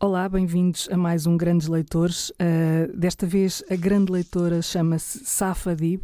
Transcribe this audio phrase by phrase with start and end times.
[0.00, 2.30] Olá, bem-vindos a mais um Grandes Leitores.
[2.30, 6.02] Uh, desta vez a grande leitora chama-se Safa Dib.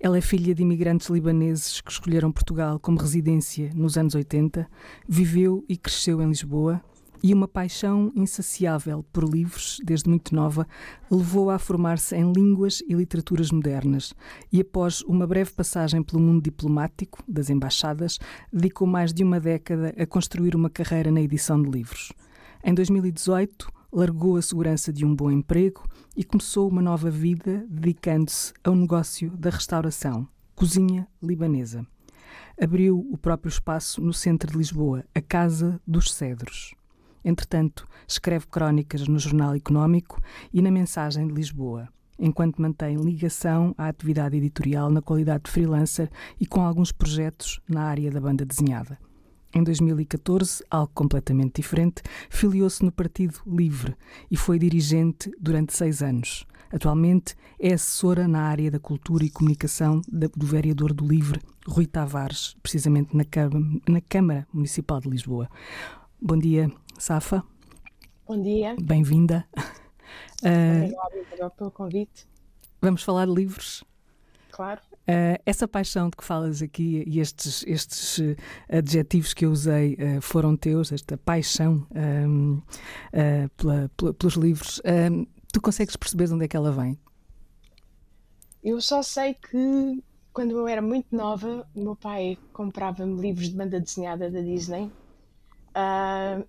[0.00, 4.66] Ela é filha de imigrantes libaneses que escolheram Portugal como residência nos anos 80,
[5.06, 6.82] viveu e cresceu em Lisboa
[7.22, 10.66] e uma paixão insaciável por livros, desde muito nova,
[11.10, 14.14] levou-a a formar-se em línguas e literaturas modernas
[14.50, 18.18] e, após uma breve passagem pelo mundo diplomático, das embaixadas,
[18.52, 22.12] dedicou mais de uma década a construir uma carreira na edição de livros.
[22.68, 28.52] Em 2018, largou a segurança de um bom emprego e começou uma nova vida dedicando-se
[28.64, 31.86] ao negócio da restauração, cozinha libanesa.
[32.60, 36.74] Abriu o próprio espaço no centro de Lisboa, a Casa dos Cedros.
[37.24, 40.20] Entretanto, escreve crónicas no Jornal Económico
[40.52, 46.10] e na Mensagem de Lisboa, enquanto mantém ligação à atividade editorial na qualidade de freelancer
[46.40, 48.98] e com alguns projetos na área da banda desenhada.
[49.56, 53.96] Em 2014, algo completamente diferente, filiou-se no Partido Livre
[54.30, 56.46] e foi dirigente durante seis anos.
[56.70, 62.54] Atualmente é assessora na área da cultura e comunicação do vereador do Livre, Rui Tavares,
[62.62, 63.24] precisamente na,
[63.88, 65.48] na Câmara Municipal de Lisboa.
[66.20, 67.42] Bom dia, Safa.
[68.28, 68.76] Bom dia.
[68.78, 69.48] Bem-vinda.
[70.42, 72.28] Obrigada pelo convite.
[72.82, 73.82] Vamos falar de livros?
[74.50, 74.82] Claro.
[75.08, 78.36] Uh, essa paixão de que falas aqui e estes, estes uh,
[78.68, 82.60] adjetivos que eu usei uh, foram teus, esta paixão um,
[83.56, 84.82] pela, pela, pelos livros,
[85.52, 86.98] tu consegues perceber de onde é que ela vem?
[88.64, 93.54] Eu só sei que quando eu era muito nova, o meu pai comprava-me livros de
[93.54, 94.90] banda desenhada da Disney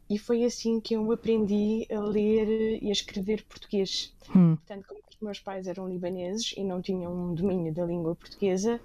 [0.09, 4.15] e foi assim que eu aprendi a ler e a escrever português.
[4.35, 4.55] Hum.
[4.55, 8.79] Portanto, como meus pais eram libaneses e não tinham um domínio da língua portuguesa,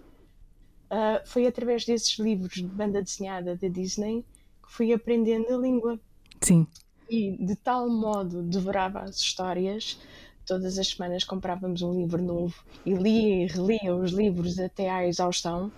[0.91, 4.25] uh, foi através desses livros de banda desenhada da Disney
[4.63, 6.01] que fui aprendendo a língua.
[6.41, 6.67] Sim.
[7.09, 9.99] E de tal modo devorava as histórias.
[10.47, 15.07] Todas as semanas comprávamos um livro novo e lia e relia os livros até à
[15.07, 15.71] exaustão.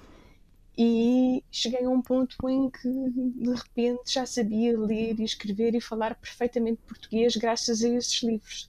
[0.76, 5.80] E cheguei a um ponto em que de repente já sabia ler e escrever e
[5.80, 8.68] falar perfeitamente português graças a esses livros.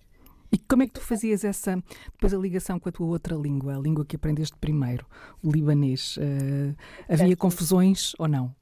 [0.52, 1.82] E como é que tu fazias essa,
[2.14, 5.06] depois a ligação com a tua outra língua, a língua que aprendeste primeiro,
[5.44, 6.18] o libanês?
[6.18, 6.76] Uh,
[7.10, 8.54] havia confusões ou não?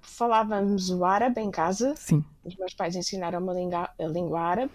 [0.00, 1.94] Falávamos o árabe em casa.
[1.96, 2.24] Sim.
[2.44, 4.72] Os meus pais ensinaram-me a língua, a língua árabe.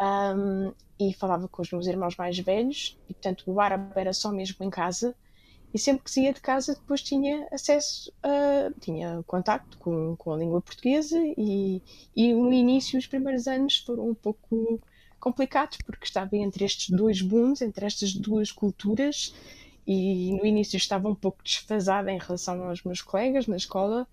[0.00, 4.30] Um, e falava com os meus irmãos mais velhos, e portanto o árabe era só
[4.30, 5.14] mesmo em casa.
[5.72, 10.36] E sempre que saía de casa, depois tinha acesso, a, tinha contacto com, com a
[10.36, 11.18] língua portuguesa.
[11.36, 11.82] E,
[12.14, 14.80] e no início, os primeiros anos foram um pouco
[15.18, 19.34] complicados, porque estava entre estes dois booms, entre estas duas culturas,
[19.86, 24.06] e no início estava um pouco desfasada em relação aos meus colegas na escola,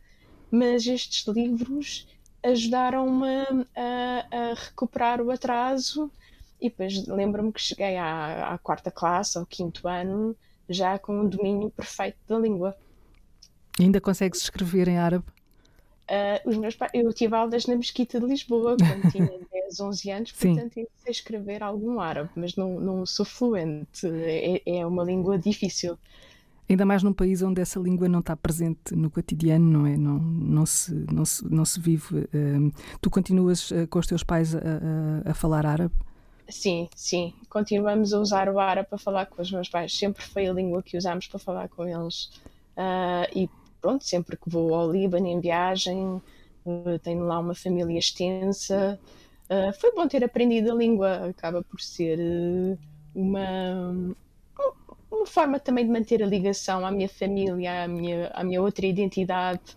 [0.50, 2.08] mas estes livros
[2.44, 6.12] ajudaram-me a, a, recuperar o atraso.
[6.60, 10.36] E depois lembro-me que cheguei à, à quarta classe, ao quinto ano,
[10.70, 12.76] já com um domínio perfeito da língua.
[13.80, 15.26] E ainda consegues escrever em árabe?
[16.10, 19.32] Uh, os meus eu tive aulas na Mesquita de Lisboa quando tinha
[19.72, 24.86] 10, 11 anos, portanto sei escrever algum árabe, mas não, não sou fluente, é, é
[24.86, 25.98] uma língua difícil.
[26.72, 29.98] Ainda mais num país onde essa língua não está presente no cotidiano, não é?
[29.98, 32.20] Não, não, se, não, se, não se vive.
[32.20, 32.72] Uh,
[33.02, 35.94] tu continuas uh, com os teus pais a, a, a, falar árabe?
[36.48, 37.34] Sim, sim.
[37.50, 39.98] Continuamos a usar o árabe para falar com os meus pais.
[39.98, 42.32] Sempre foi a língua que usámos para falar com eles.
[42.78, 43.50] Uh, e
[43.82, 46.22] pronto, sempre que vou ao Líbano em viagem,
[46.66, 48.98] uh, tenho lá uma família extensa.
[49.52, 52.78] Uh, foi bom ter aprendido a língua, acaba por ser uh,
[53.14, 54.16] uma,
[55.12, 58.86] uma forma também de manter a ligação à minha família, à minha, à minha outra
[58.86, 59.76] identidade.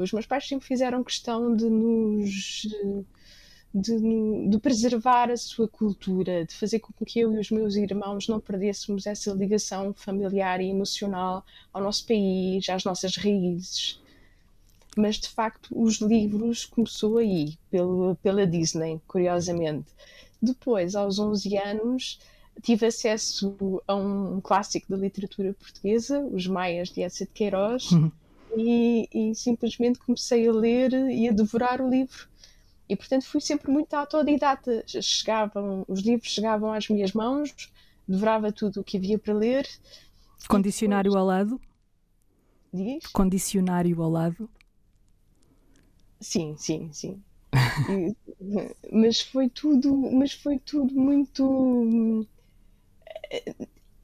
[0.00, 2.68] os meus pais sempre fizeram questão de nos
[3.74, 8.28] de, de, preservar a sua cultura, de fazer com que eu e os meus irmãos
[8.28, 14.00] não perdêssemos essa ligação familiar e emocional ao nosso país, às nossas raízes.
[14.98, 19.86] Mas de facto, os livros começou aí, pelo, pela Disney, curiosamente.
[20.42, 22.18] Depois, aos 11 anos,
[22.60, 28.10] tive acesso a um clássico da literatura portuguesa, Os Maias de Essa de Queiroz, uhum.
[28.56, 32.26] e, e simplesmente comecei a ler e a devorar o livro
[32.88, 34.82] E portanto fui sempre muito autodidata.
[34.84, 37.54] Chegavam, os livros chegavam às minhas mãos,
[38.06, 39.68] devorava tudo o que havia para ler.
[40.48, 41.20] Condicionário depois...
[41.20, 41.60] ao lado?
[42.74, 43.06] Diz?
[43.12, 44.50] Condicionário ao lado?
[46.20, 47.22] Sim, sim, sim.
[48.92, 52.26] mas foi tudo, mas foi tudo muito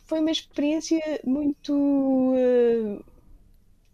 [0.07, 3.05] foi uma experiência muito uh,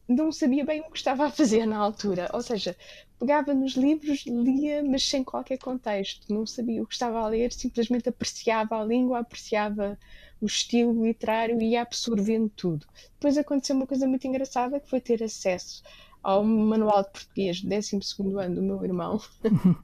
[0.09, 2.77] não sabia bem o que estava a fazer na altura, ou seja,
[3.19, 7.53] pegava nos livros, lia, mas sem qualquer contexto, não sabia o que estava a ler,
[7.53, 9.99] simplesmente apreciava a língua, apreciava
[10.41, 12.87] o estilo literário e ia absorvendo tudo.
[13.15, 15.83] Depois aconteceu uma coisa muito engraçada que foi ter acesso
[16.23, 17.97] ao manual de português do 12
[18.39, 19.21] ano do meu irmão.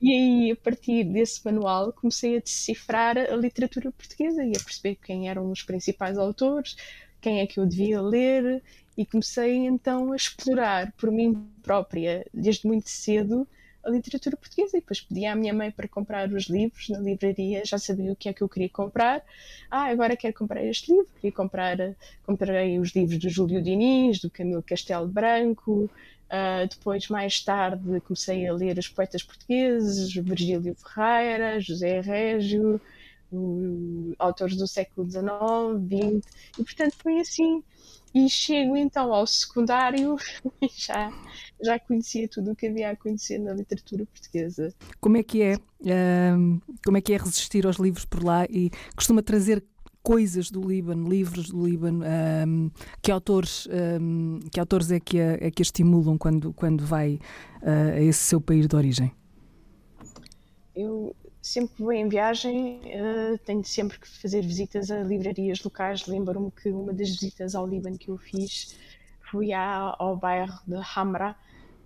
[0.00, 4.96] e aí, a partir desse manual, comecei a decifrar a literatura portuguesa e a perceber
[4.96, 6.76] quem eram os principais autores,
[7.20, 8.62] quem é que eu devia ler,
[8.96, 13.46] e comecei então a explorar por mim própria, desde muito cedo,
[13.84, 14.76] a literatura portuguesa.
[14.76, 18.16] E depois pedi à minha mãe para comprar os livros na livraria, já sabia o
[18.16, 19.22] que é que eu queria comprar.
[19.70, 21.76] Ah, agora quero comprar este livro, queria comprar,
[22.24, 25.90] comprei os livros do Júlio Diniz, do Camilo Castelo Branco,
[26.32, 32.80] uh, depois mais tarde comecei a ler os poetas portugueses, Virgílio Ferreira, José Régio,
[34.18, 35.22] autores do século XIX,
[35.86, 37.62] XX, e portanto foi assim
[38.14, 40.16] e chego então ao secundário
[40.60, 41.10] e já,
[41.60, 44.74] já conhecia tudo o que havia a conhecer na literatura portuguesa.
[45.00, 45.56] Como é que é?
[46.84, 49.64] Como é que é resistir aos livros por lá e costuma trazer
[50.02, 52.04] coisas do Líbano, livros do Líbano,
[53.00, 53.68] que autores
[54.50, 57.18] que autores é que a, é que a estimulam quando quando vai
[57.62, 59.12] uh, a esse seu país de origem?
[60.74, 66.06] Eu sempre que vou em viagem, uh, tenho sempre que fazer visitas a livrarias locais.
[66.06, 68.76] Lembro-me que uma das visitas ao Líbano que eu fiz
[69.30, 71.34] fui à, ao bairro de Hamra,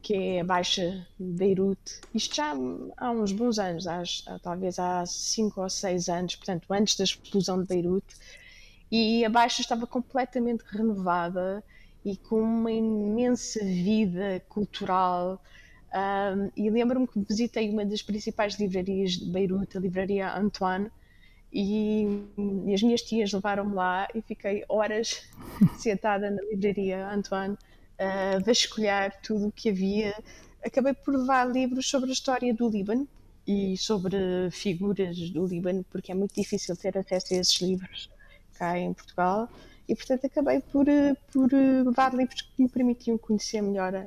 [0.02, 2.00] que é a Baixa de Beirute.
[2.14, 2.54] Isto já
[2.98, 4.02] há uns bons anos, há,
[4.42, 8.14] talvez há cinco ou seis anos, portanto, antes da explosão de Beirute.
[8.90, 11.64] E a Baixa estava completamente renovada
[12.04, 15.42] e com uma imensa vida cultural
[15.94, 20.90] um, e lembro-me que visitei uma das principais livrarias de Beirute, a livraria Antoine,
[21.52, 22.04] e,
[22.66, 25.22] e as minhas tias levaram-me lá e fiquei horas
[25.78, 27.56] sentada na livraria Antoine
[27.98, 30.14] a vasculhar tudo o que havia.
[30.64, 33.08] Acabei por levar livros sobre a história do Líbano
[33.46, 38.10] e sobre figuras do Líbano, porque é muito difícil ter acesso a esses livros
[38.58, 39.48] cá em Portugal.
[39.88, 40.84] E, portanto, acabei por,
[41.32, 44.04] por levar livros que me permitiam conhecer melhor a,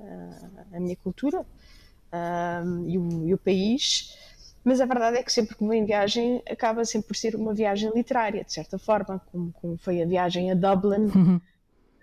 [0.74, 1.46] a minha cultura
[2.14, 4.16] um, e, o, e, o, país,
[4.64, 7.54] mas a verdade é que sempre que vou em viagem acaba sempre por ser uma
[7.54, 11.12] viagem literária, de certa forma, como, como foi a viagem a Dublin.
[11.16, 11.42] Uhum.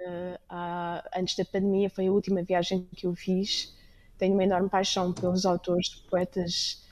[0.00, 3.75] Uh, a, antes da pandemia foi a última viagem que eu fiz.
[4.19, 6.82] Tenho uma enorme paixão pelos autores, poetas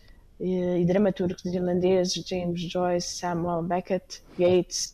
[0.40, 4.93] e, e dramaturgos irlandeses, James Joyce, Samuel Beckett, Yeats,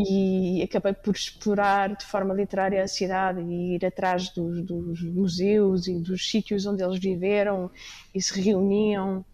[0.00, 5.88] e acabei por explorar de forma literária a cidade e ir atrás dos, dos, museus
[5.88, 7.70] e dos sítios onde eles viveram
[8.14, 9.24] e se reuniam.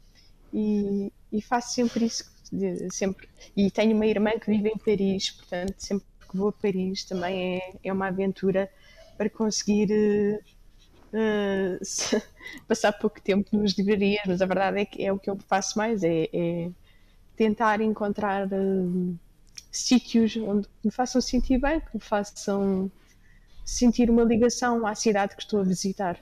[0.52, 2.32] E, e faço sempre isso
[2.90, 3.28] sempre.
[3.56, 7.56] E tenho uma irmã que vive em Paris portanto sempre que vou a Paris também
[7.56, 8.70] é, é uma aventura
[9.16, 9.90] para conseguir
[11.12, 11.78] uh,
[12.68, 15.76] passar pouco tempo nas livrarias mas a verdade é que é o que eu faço
[15.76, 16.70] mais é, é
[17.36, 19.18] tentar encontrar uh,
[19.78, 22.90] sítios onde me façam sentir bem, que me façam
[23.64, 26.18] sentir uma ligação à cidade que estou a visitar.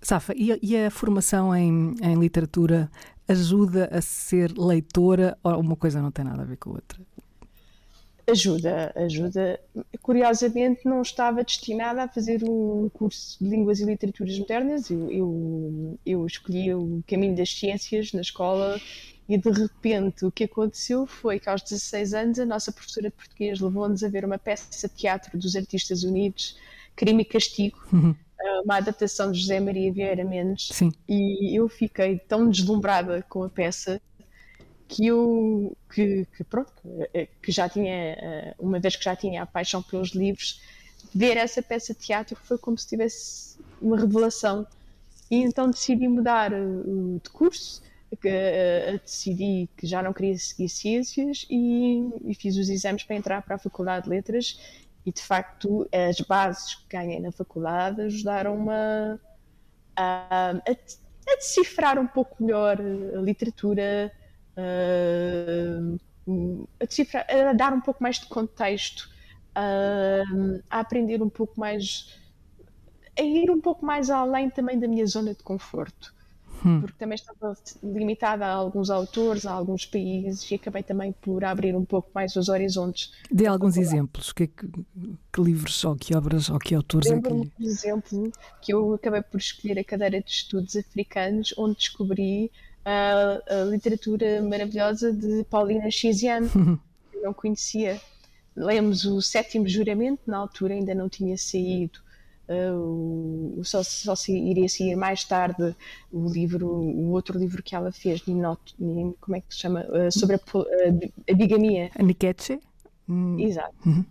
[0.00, 2.90] Safa, e a, e a formação em, em, literatura
[3.26, 7.00] ajuda a ser leitora ou uma coisa não tem nada a ver com a outra?
[8.28, 9.60] Ajuda, ajuda.
[10.02, 14.90] Curiosamente, não estava destinada a fazer um curso de Línguas e Literaturas Modernas.
[14.90, 18.80] Eu, eu, eu escolhi o caminho das ciências na escola
[19.28, 23.16] e de repente o que aconteceu foi que aos 16 anos a nossa professora de
[23.16, 26.56] português levou-nos a ver uma peça de teatro dos Artistas Unidos,
[26.94, 28.14] Crime e Castigo, uhum.
[28.38, 30.68] Eh, uma adaptação de José Maria Vieira Mendes.
[30.72, 30.92] Sim.
[31.08, 34.00] E eu fiquei tão deslumbrada com a peça
[34.86, 36.72] que eu, que, que pronto,
[37.14, 40.60] eh, que já tinha, eh, uma vez que já tinha a paixão pelos livros,
[41.14, 44.66] ver essa peça de teatro foi como se tivesse uma revelação.
[45.30, 47.82] E então decidi mudar de curso
[48.14, 53.16] que, uh, decidi que já não queria seguir ciências e, e, fiz os exames para
[53.16, 54.60] entrar para a Faculdade de Letras
[55.04, 59.18] e de facto as bases que ganhei na faculdade ajudaram-me a,
[59.96, 64.12] a, a, decifrar um pouco melhor a literatura,
[64.56, 69.08] a, decifrar, a dar um pouco mais de contexto,
[69.54, 72.20] a aprender um pouco mais,
[73.18, 76.15] a ir um pouco mais além também da minha zona de conforto.
[76.66, 76.80] Hum.
[76.80, 81.74] porque também estava limitada a alguns autores, a alguns países, e acabei também por abrir
[81.76, 83.12] um pouco mais os horizontes.
[83.30, 84.66] Dê alguns exemplos, que, que,
[85.32, 87.22] que, livros ou que obras ou que autores é que...
[87.22, 92.50] por exemplo, que eu acabei por escolher a cadeira de estudos africanos, onde descobri
[92.84, 96.48] a, a literatura maravilhosa de Paulina Xiziane,
[97.10, 98.00] que eu não conhecia.
[98.54, 102.05] Lemos o Sétimo Juramento, na altura ainda não tinha saído
[102.48, 105.74] Uh, só, só se iria sair mais tarde
[106.12, 108.60] o livro, o outro livro que ela fez, Ninot,
[109.20, 109.84] como é que se chama?
[109.88, 111.90] Uh, sobre a, a, a bigamia.
[111.98, 112.60] A Nikeche?
[113.08, 113.38] Hum.
[113.40, 113.74] Exato.
[113.84, 114.04] Uhum.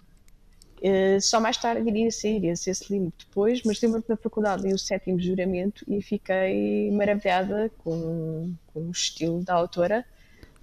[0.82, 4.77] Uh, só mais tarde iria sair esse, esse livro depois, mas lembro-me na faculdade o
[4.77, 10.06] sétimo juramento e fiquei maravilhada com, com o estilo da autora.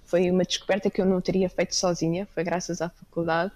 [0.05, 3.51] Foi uma descoberta que eu não teria feito sozinha, foi graças à faculdade.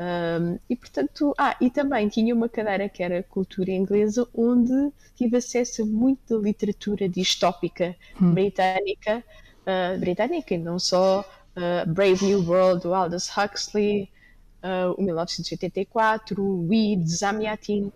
[0.00, 4.72] Um, e portanto, ah, e também tinha uma cadeira que era cultura inglesa, onde
[5.14, 8.32] tive acesso a muita literatura distópica hum.
[8.32, 9.22] britânica,
[9.60, 14.08] uh, britânica e não só uh, Brave New World do Aldous Huxley,
[14.64, 17.92] uh, o 1984, o Weed, Zamiatin.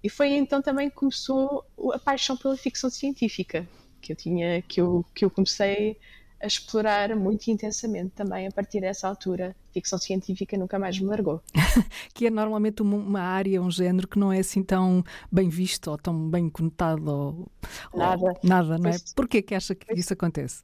[0.00, 3.68] E foi então também que começou a paixão pela ficção científica,
[4.00, 5.96] que eu tinha, que eu, que eu comecei a
[6.42, 9.54] explorar muito intensamente também a partir dessa altura.
[9.72, 11.40] Ficção científica nunca mais me largou.
[12.12, 15.96] que é normalmente uma área, um género que não é assim tão bem visto ou
[15.96, 17.48] tão bem conotado
[17.92, 18.22] ou, nada.
[18.22, 18.96] Ou nada, não é?
[19.14, 20.62] Porquê que acha que isso acontece?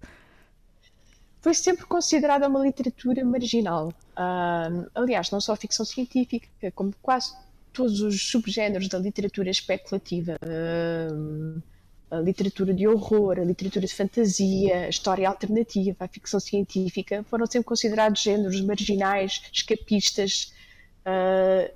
[1.40, 3.88] Foi sempre considerada uma literatura marginal.
[3.88, 7.32] Uh, aliás, não só a ficção científica, como quase
[7.72, 10.36] todos os subgéneros da literatura especulativa.
[10.42, 11.62] Uh,
[12.10, 17.46] a literatura de horror, a literatura de fantasia, a história alternativa, a ficção científica, foram
[17.46, 20.52] sempre considerados géneros marginais, escapistas,
[21.00, 21.70] uh,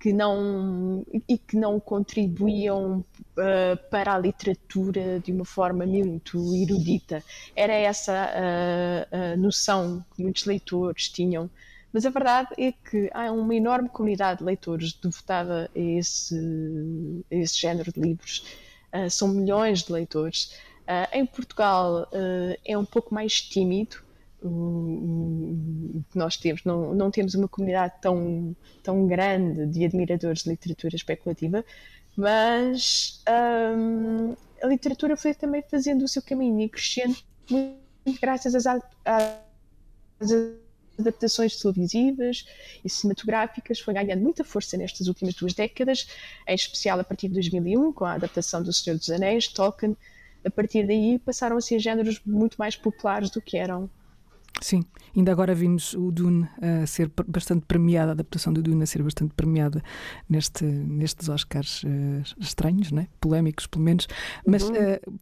[0.00, 7.22] que não, e que não contribuíam uh, para a literatura de uma forma muito erudita.
[7.54, 8.12] Era essa
[9.12, 11.50] a, a noção que muitos leitores tinham.
[11.92, 16.36] Mas a verdade é que há uma enorme comunidade de leitores devotada a esse,
[17.32, 18.44] a esse género de livros
[18.94, 20.52] uh, são milhões de leitores.
[20.82, 23.96] Uh, em Portugal uh, é um pouco mais tímido
[24.42, 26.64] o que nós temos.
[26.64, 31.64] Não, não temos uma comunidade tão, tão grande de admiradores de literatura especulativa,
[32.16, 33.22] mas
[33.76, 37.16] um, a literatura foi também fazendo o seu caminho e crescendo
[37.50, 40.30] muito graças às, às
[40.98, 42.46] adaptações televisivas
[42.84, 46.08] e cinematográficas foi ganhando muita força nestas últimas duas décadas,
[46.46, 49.96] em especial a partir de 2001, com a adaptação do Senhor dos Anéis, Tolkien.
[50.44, 53.90] A partir daí passaram a ser géneros muito mais populares do que eram
[54.60, 54.82] Sim,
[55.16, 59.02] ainda agora vimos o Dune a ser bastante premiada, a adaptação do Dune a ser
[59.02, 59.82] bastante premiada
[60.28, 63.06] neste, nestes Oscars uh, estranhos, né?
[63.20, 64.08] polémicos pelo menos.
[64.44, 64.72] Mas uh,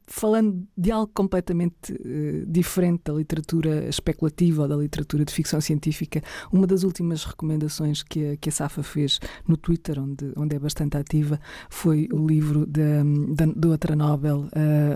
[0.07, 6.23] falando de algo completamente uh, diferente da literatura especulativa ou da literatura de ficção científica,
[6.50, 10.59] uma das últimas recomendações que a, que a Safa fez no Twitter, onde, onde é
[10.59, 11.38] bastante ativa,
[11.69, 13.02] foi o livro da,
[13.35, 14.49] da, da outra Nobel,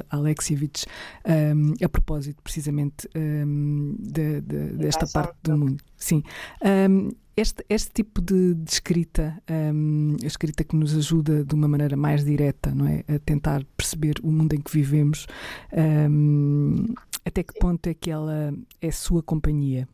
[0.09, 0.87] Alexievich,
[1.26, 3.97] um, a propósito precisamente um,
[4.38, 5.82] de de, desta parte do mundo.
[5.96, 6.22] Sim.
[6.62, 11.66] Um, este, este tipo de, de escrita, um, a escrita que nos ajuda de uma
[11.66, 13.02] maneira mais direta, não é?
[13.08, 15.26] A tentar perceber o mundo em que vivemos,
[15.72, 16.84] um,
[17.25, 19.88] até que ponto é que ela é sua companhia?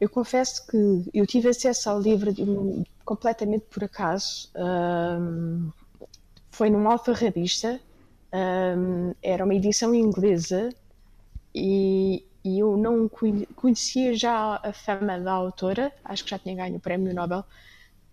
[0.00, 4.50] Eu confesso que eu tive acesso ao livro um, completamente por acaso.
[4.56, 5.70] Um,
[6.50, 7.80] foi numa alfarrabista,
[9.22, 10.70] era uma edição inglesa
[11.54, 16.76] e, e eu não conhecia já a fama da autora, acho que já tinha ganho
[16.76, 17.44] o prémio Nobel,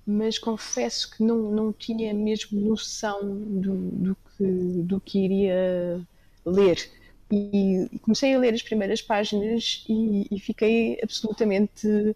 [0.05, 4.43] mas confesso que não, não tinha mesmo noção do, do, que,
[4.83, 6.07] do que iria
[6.45, 6.89] ler.
[7.31, 12.15] E, comecei a ler as primeiras páginas e, e, fiquei absolutamente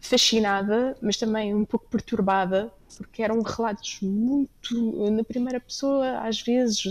[0.00, 6.84] fascinada, mas também um pouco perturbada, porque eram relatos muito na primeira pessoa, às vezes,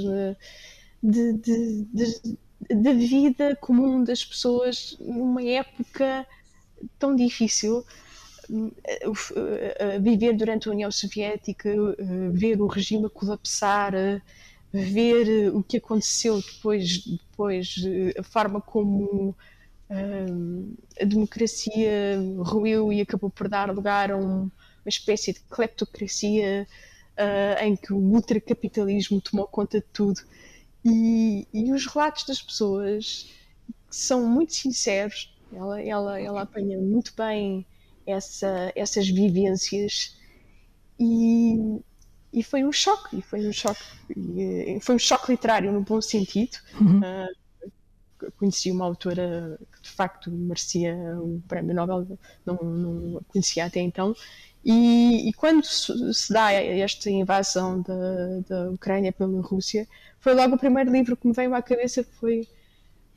[1.02, 2.38] de, de, de,
[2.70, 6.26] da vida comum das pessoas numa época
[6.98, 7.86] tão difícil.
[10.02, 11.70] Viver durante a União Soviética,
[12.32, 13.92] ver o regime colapsar,
[14.72, 17.76] ver o que aconteceu depois, depois
[18.18, 19.36] a forma como
[19.90, 24.52] a democracia ruiu e acabou por dar lugar a uma
[24.86, 26.66] espécie de cleptocracia
[27.62, 30.22] em que o ultracapitalismo tomou conta de tudo
[30.88, 33.29] e, e os relatos das pessoas
[33.89, 37.65] são muito sinceros, ela, ela, ela apanha muito bem
[38.06, 40.17] essa, essas vivências
[41.00, 41.82] e,
[42.32, 43.84] e foi um choque, e foi um choque,
[44.82, 46.58] foi um choque literário no bom sentido.
[46.79, 47.00] Uhum.
[47.00, 53.79] Uh, conheci uma autora que de facto merecia o prémio Nobel, não, não conhecia até
[53.79, 54.15] então,
[54.69, 59.88] e, e, quando se dá esta invasão da, da Ucrânia pela Rússia,
[60.19, 62.45] foi logo o primeiro livro que me veio à cabeça foi,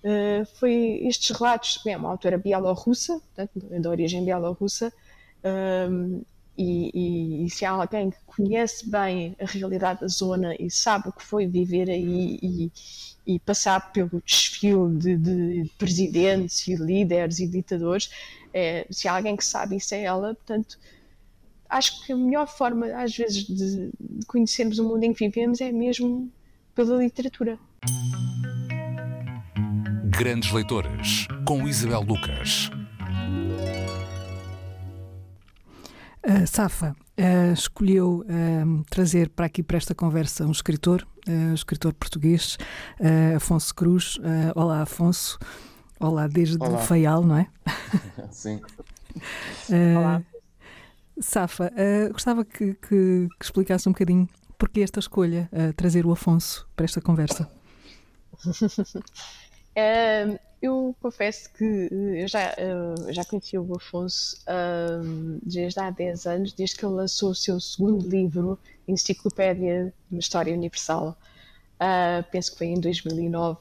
[0.04, 4.92] uh, foi estes relatos, bem, uma autora bielorrussa, portanto, origem bielorrussa,
[5.90, 6.22] um,
[6.56, 11.08] e, e, e, se há alguém que conhece bem a realidade da zona e sabe
[11.08, 12.72] o que foi viver aí e,
[13.26, 18.08] e passar pelo desfile de, de, presidentes e líderes e ditadores,
[18.54, 20.78] é, se há alguém que sabe isso é ela, portanto
[21.70, 25.60] acho que a melhor forma às vezes de, de conhecermos o mundo em que vivemos
[25.60, 26.30] é mesmo
[26.74, 27.58] pela literatura.
[30.06, 32.70] Grandes Leitoras, com Isabel Lucas.
[36.22, 41.94] Uh, Safa uh, escolheu uh, trazer para aqui, para esta conversa, um escritor, um escritor
[41.94, 42.58] português,
[43.36, 44.18] Afonso Cruz.
[44.54, 45.38] olá, Afonso.
[45.98, 46.78] Olá, desde olá.
[46.78, 47.46] Faial, não é?
[48.32, 48.60] Sim.
[49.96, 50.22] olá.
[51.20, 51.72] Safa,
[52.12, 57.00] gostava que, que, que, explicasse um bocadinho porque esta escolha, trazer o Afonso para esta
[57.00, 57.50] conversa.
[60.62, 66.26] eu confesso que eh, eu já, uh, já conheci o Afonso uh, desde há 10
[66.26, 71.16] anos, desde que ele lançou o seu segundo livro, Enciclopédia de História Universal.
[71.76, 73.58] Uh, penso que foi em 2009.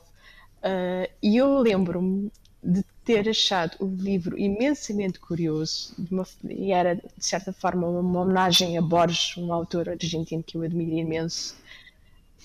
[1.24, 2.30] e eu lembro-me
[2.62, 8.78] de ter achado o livro imensamente curioso uma, e era, de certa forma, uma homenagem
[8.78, 11.56] a Borges, um autor argentino que eu admiro imenso.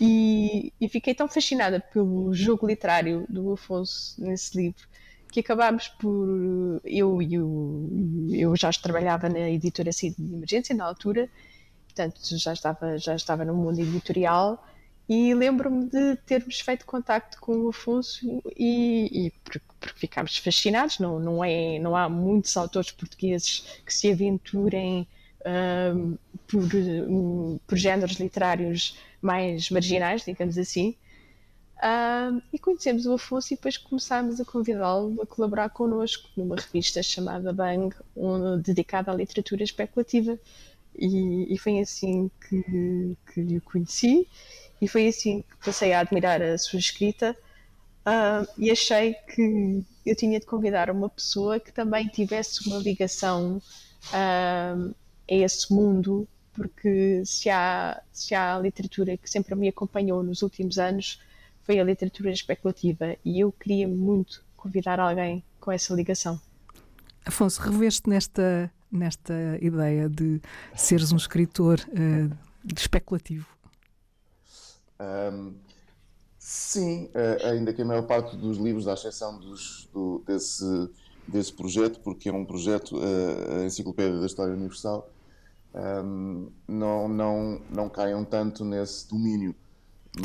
[0.00, 4.88] E, e, fiquei tão fascinada pelo jogo literário do Afonso nesse livro
[5.30, 6.80] que acabámos por.
[6.84, 7.88] Eu, eu,
[8.32, 11.28] eu já trabalhava na editora Cid de Emergência na altura,
[11.86, 14.64] portanto já estava, já estava no mundo editorial
[15.08, 19.60] e lembro-me de termos feito contacto com o Afonso e, e porque,
[19.96, 20.98] ficámos fascinados.
[20.98, 25.06] Não, não, é, não há muitos autores portugueses que se aventurem
[25.94, 26.16] um,
[26.48, 30.96] por, um, por géneros literários mais marginais, digamos assim.
[31.76, 37.02] Uh, e conhecemos o Afonso e depois começámos a convidá-lo a colaborar connosco numa revista
[37.02, 40.38] chamada Bang, um, dedicada à literatura especulativa.
[40.96, 44.28] E, e foi assim que, que o conheci
[44.84, 47.34] e foi assim que passei a admirar a sua escrita
[48.04, 53.62] uh, e achei que eu tinha de convidar uma pessoa que também tivesse uma ligação
[54.10, 54.94] uh,
[55.30, 60.78] a esse mundo porque se há, se há literatura que sempre me acompanhou nos últimos
[60.78, 61.18] anos,
[61.62, 66.38] foi a literatura especulativa e eu queria muito convidar alguém com essa ligação.
[67.24, 70.42] Afonso, reveste nesta, nesta ideia de
[70.76, 72.36] seres um escritor uh,
[72.76, 73.54] especulativo?
[75.00, 75.54] Um,
[76.38, 80.90] sim, uh, ainda que a maior parte dos livros, à exceção dos, do, desse,
[81.26, 85.10] desse projeto, porque é um projeto, uh, a Enciclopédia da História Universal,
[85.74, 89.54] um, não, não, não caiam tanto nesse domínio.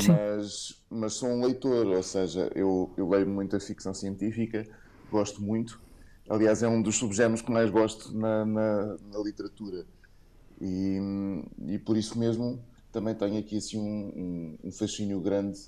[0.06, 4.64] Mas, mas sou um leitor, ou seja, eu, eu leio muita ficção científica,
[5.10, 5.80] gosto muito.
[6.28, 9.84] Aliás, é um dos subgéneros que mais gosto na, na, na literatura.
[10.60, 10.98] E,
[11.66, 15.58] e por isso mesmo também tenho aqui assim, um, um, fascínio grande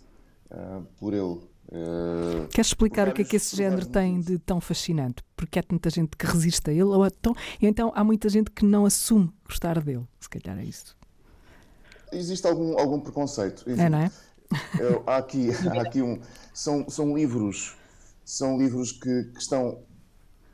[0.51, 1.41] uh, por ele.
[1.69, 5.23] Uh, Queres explicar o que é que esse género tem de tão fascinante?
[5.37, 8.65] Porque há tanta gente que resiste a ele, ou então, então há muita gente que
[8.65, 10.07] não assume gostar dele.
[10.21, 10.97] Se calhar é isso.
[12.13, 13.63] Existe algum, algum preconceito.
[13.67, 13.83] Existe.
[13.83, 14.11] É, não é?
[14.53, 16.21] é há aqui, há aqui um.
[16.53, 17.77] São, são livros,
[18.25, 19.83] são livros que, que estão.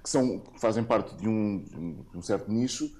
[0.02, 2.94] que são, que fazem parte de um, de um certo nicho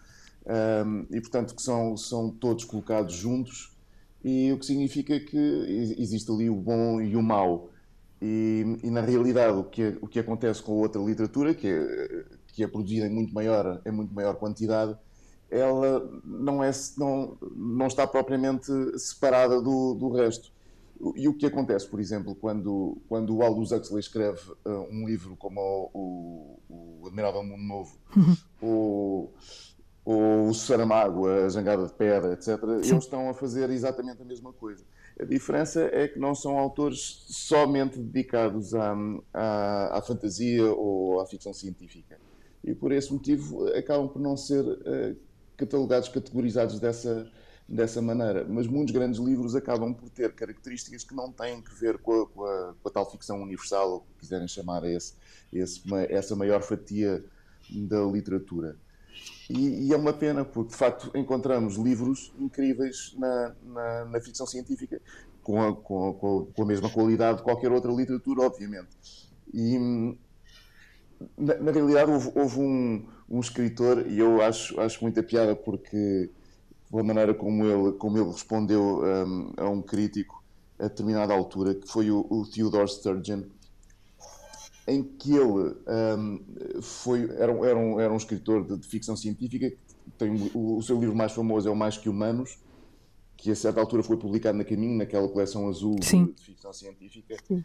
[0.48, 3.76] um, e, portanto, que são, são todos colocados juntos,
[4.24, 7.70] e o que significa que existe ali o bom e o mau.
[8.20, 12.24] E, e, na realidade o que, o que acontece com a outra literatura, que é,
[12.48, 14.96] que é produzida em muito maior, em muito maior quantidade,
[15.50, 20.52] ela não, é, não, não está propriamente separada do, do resto.
[21.14, 25.36] E o que acontece, por exemplo, quando, quando o Aldous Huxley escreve uh, um livro
[25.36, 25.60] como
[25.94, 27.96] o, o, o Admirável Mundo Novo,
[28.60, 29.32] ou,
[30.10, 32.92] ou o Saramago, a Jangada de Pedra, etc., Sim.
[32.92, 34.82] eles estão a fazer exatamente a mesma coisa.
[35.20, 38.96] A diferença é que não são autores somente dedicados à,
[39.34, 42.18] à, à, fantasia ou à ficção científica.
[42.64, 45.14] E por esse motivo acabam por não ser uh,
[45.58, 47.30] catalogados, categorizados dessa,
[47.68, 48.46] dessa maneira.
[48.48, 52.26] Mas muitos grandes livros acabam por ter características que não têm que ver com a,
[52.26, 55.12] com a, com a tal ficção universal, ou que quiserem chamar esse,
[55.52, 57.22] esse, essa maior fatia
[57.70, 58.74] da literatura.
[59.48, 64.46] E, e, é uma pena, porque de facto encontramos livros incríveis na, na, na ficção
[64.46, 65.00] científica,
[65.42, 68.88] com a, com, a, com a, mesma qualidade de qualquer outra literatura, obviamente.
[69.52, 69.78] E
[71.36, 76.30] na, na realidade houve, houve um, um, escritor, e eu acho, acho muita piada porque
[76.90, 80.38] pela maneira como ele, como ele respondeu um, a um crítico
[80.78, 83.42] a determinada altura, que foi o, o Theodore Sturgeon,
[84.88, 85.74] em que ele
[86.16, 89.70] um, foi, era, era, um, era um escritor de, de ficção científica,
[90.16, 92.58] tem, o, o, seu livro mais famoso é o Mais Que Humanos,
[93.36, 97.36] que a certa altura foi publicado na Caminho, naquela coleção azul de, de, ficção científica,
[97.46, 97.62] Sim.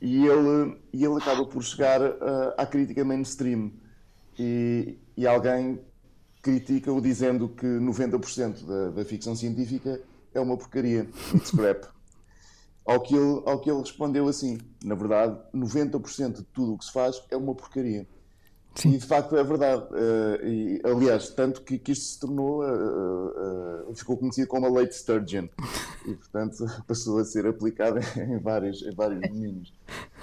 [0.00, 3.70] e ele, e ele acaba por chegar uh, à crítica mainstream,
[4.38, 5.78] e, e alguém
[6.42, 10.00] critica-o dizendo que 90% da, da ficção científica
[10.32, 11.86] é uma porcaria, it's crap.
[12.86, 16.84] Ao que, ele, ao que ele respondeu assim: na verdade, 90% de tudo o que
[16.84, 18.06] se faz é uma porcaria.
[18.76, 18.90] Sim.
[18.90, 19.82] E de facto é verdade.
[19.84, 24.68] Uh, e, aliás, tanto que, que isto se tornou, uh, uh, ficou conhecido como a
[24.68, 25.48] Late Sturgeon.
[26.06, 29.72] E portanto passou a ser aplicado em vários, em vários domínios.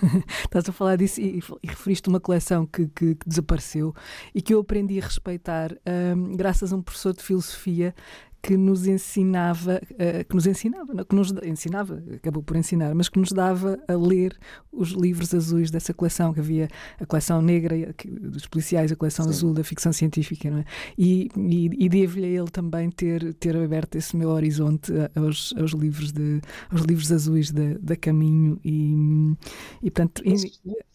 [0.46, 3.94] Estás a falar disso e, e referiste uma coleção que, que, que, desapareceu
[4.36, 5.76] e que eu aprendi a respeitar
[6.16, 7.96] um, graças a um professor de filosofia
[8.44, 13.08] que nos ensinava, uh, que nos ensinava, não, que nos ensinava, acabou por ensinar, mas
[13.08, 14.38] que nos dava a ler
[14.70, 16.68] os livros azuis dessa coleção, que havia
[17.00, 17.74] a coleção negra
[18.06, 19.32] dos policiais, a coleção Sim.
[19.32, 20.66] azul da ficção científica, não é?
[20.98, 25.72] E, e, e devo-lhe a ele também ter, ter aberto esse meu horizonte aos, aos
[25.72, 29.38] livros, de, aos livros azuis da, da Caminho e,
[29.82, 30.22] e portanto...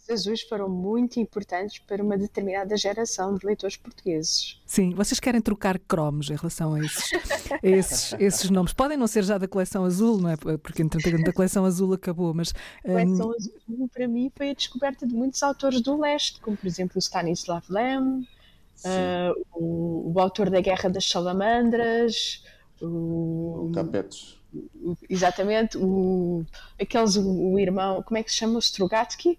[0.08, 4.60] livros azuis foram muito importantes para uma determinada geração de leitores portugueses.
[4.66, 7.12] Sim, vocês querem trocar cromos em relação a esses,
[7.52, 8.72] a esses, esses nomes.
[8.72, 10.36] Podem não ser já da coleção azul, não é?
[10.36, 12.52] Porque entretanto a coleção azul acabou, mas.
[12.84, 13.34] A coleção um...
[13.34, 16.98] azul, para mim, foi a descoberta de muitos autores do leste, como por exemplo o
[16.98, 22.42] Stanislav Lem, uh, o, o, autor da Guerra das Salamandras,
[22.80, 23.68] o.
[23.68, 24.38] o Capetos.
[24.82, 26.42] O, exatamente, o,
[26.80, 28.56] aqueles, o, o, irmão, como é que se chama?
[28.56, 29.38] O Strugatsky?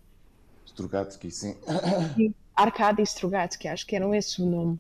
[0.80, 1.56] Strugatsky, sim.
[2.56, 4.80] Arkady Strugatsky, acho que era esse o nome.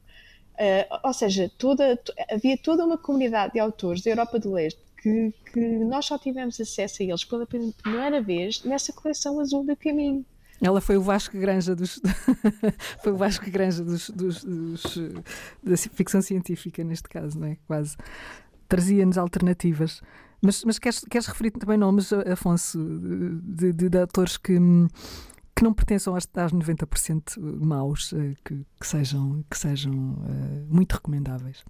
[0.56, 1.98] Uh, ou seja, toda,
[2.30, 6.60] havia toda uma comunidade de autores da Europa do Leste que, que, nós só tivemos
[6.60, 10.26] acesso a eles pela primeira vez nessa coleção azul do caminho.
[10.62, 12.02] Ela foi o Vasco Granja dos
[13.02, 14.98] foi o Vasco Granja dos, dos, dos,
[15.64, 17.58] da ficção científica neste caso, não é?
[17.66, 17.96] Quase
[18.68, 20.02] trazia-nos alternativas.
[20.42, 22.78] Mas, mas queres, queres referir também nomes, Afonso,
[23.42, 24.58] de, de, de autores que
[25.60, 30.94] que não pertençam aos, aos 90% maus, eh, que, que, sejam, que sejam uh, muito
[30.94, 31.66] recomendáveis.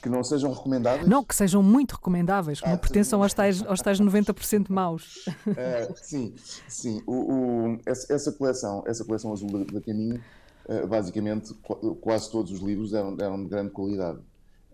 [0.00, 1.08] Que não sejam recomendáveis?
[1.08, 5.26] Não, que sejam muito recomendáveis, que ah, não pertençam aos tais, aos tais 90% maus.
[5.26, 6.32] Uh, sim,
[6.68, 7.02] sim.
[7.04, 10.22] O, o, essa, coleção, essa coleção azul da, da Caminho,
[10.66, 11.52] uh, basicamente,
[12.00, 14.20] quase todos os livros eram, eram de grande qualidade.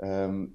[0.00, 0.50] Um,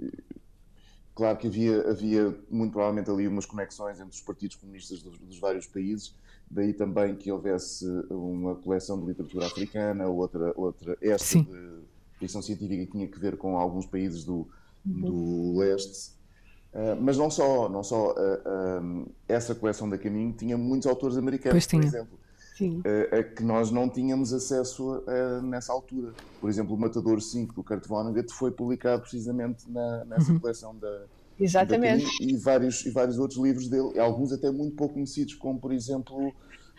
[1.16, 5.40] claro que havia, havia muito provavelmente ali umas conexões entre os partidos comunistas dos, dos
[5.40, 6.14] vários países,
[6.54, 11.44] daí também que houvesse uma coleção de literatura africana, outra, outra esta Sim.
[11.44, 11.82] de
[12.20, 14.48] ficção científica que tinha que ver com alguns países do,
[14.86, 15.58] do uhum.
[15.58, 16.12] leste.
[16.74, 21.18] Uh, mas não só, não só uh, uh, essa coleção da Caminho tinha muitos autores
[21.18, 22.20] americanos, por exemplo,
[23.12, 25.04] a que nós não tínhamos acesso
[25.44, 26.14] nessa altura.
[26.40, 30.40] Por exemplo, o Matador 5 do Kurt Vonnegut foi publicado precisamente na, nessa uhum.
[30.40, 31.06] coleção da,
[31.40, 32.06] Exatamente.
[32.22, 36.34] e, vários, e vários outros livros dele, alguns até muito pouco conhecidos, como por exemplo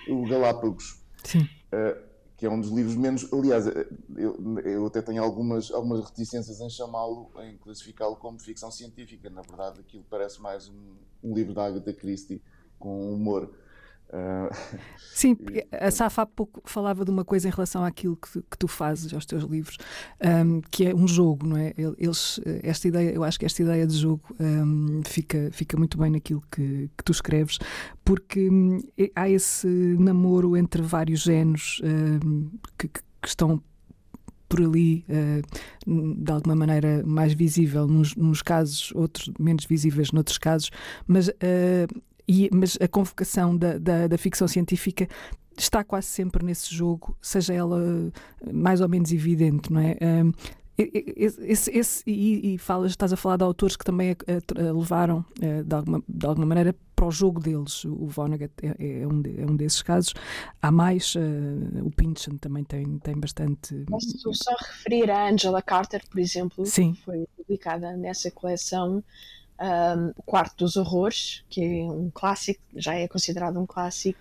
[0.09, 1.03] o Galápagos.
[1.25, 1.49] Sim.
[1.73, 3.33] Uh, que é um dos livros menos.
[3.33, 3.87] Aliás, eh,
[4.17, 9.31] eu, eu até tenho algumas, algumas reticências em chamá-lo, em classificá-lo como ficção científica.
[9.31, 12.43] Na verdade, aquilo parece mais um, um livro da Agatha Christie
[12.79, 13.55] com humor.
[14.11, 14.55] Uh...
[15.15, 15.37] Sim,
[15.73, 19.15] a Safa há pouco falava de uma coisa em relação àquilo que, que tu fazes
[19.15, 19.79] aos teus livros,
[20.21, 21.73] um, que é um jogo, não é?
[21.77, 26.11] Eles, esta ideia, eu acho que esta ideia de jogo um, fica, fica muito bem
[26.11, 27.59] naquilo que, que tu escreves,
[28.05, 28.83] porque um,
[29.15, 33.63] há esse namoro entre vários géneros hum, que, que, estão
[34.49, 40.39] por ali, uh, de alguma maneira mais visível nos, nos, casos, outros menos visíveis noutros
[40.39, 40.71] casos,
[41.07, 45.09] mas uh, e, mas a convocação da, da, da ficção científica
[45.57, 47.81] está quase sempre nesse jogo, seja ela
[48.53, 49.97] mais ou menos evidente, não é?
[50.03, 50.33] Um,
[50.77, 54.73] esse, esse, e, e falas, estás a falar de autores que também a, a, a
[54.73, 57.85] levaram uh, de, alguma, de alguma maneira para o jogo deles.
[57.85, 60.15] O Vonnegut é, é, um, de, é um desses casos.
[60.61, 63.85] Há mais, uh, o Pynchon também tem, tem bastante.
[63.89, 66.95] Posso só referir a Angela Carter, por exemplo, Sim.
[66.95, 69.03] que foi publicada nessa coleção
[69.61, 74.19] um, O Quarto dos Horrores, que é um clássico, já é considerado um clássico,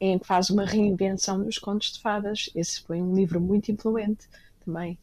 [0.00, 2.50] em que faz uma reinvenção dos contos de fadas.
[2.54, 4.26] Esse foi um livro muito influente
[4.64, 4.98] também.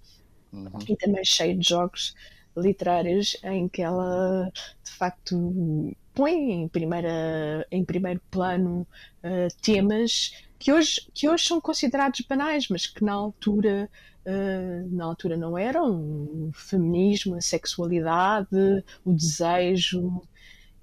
[0.52, 0.70] uhum.
[0.88, 2.16] e também cheio de jogos
[2.56, 4.52] literários em que ela
[4.84, 8.88] de facto põe em, primeira, em primeiro plano
[9.24, 13.90] uh, temas que hoje, que hoje são considerados banais, mas que na altura,
[14.26, 16.50] uh, na altura não eram.
[16.50, 20.22] O feminismo, a sexualidade, o desejo.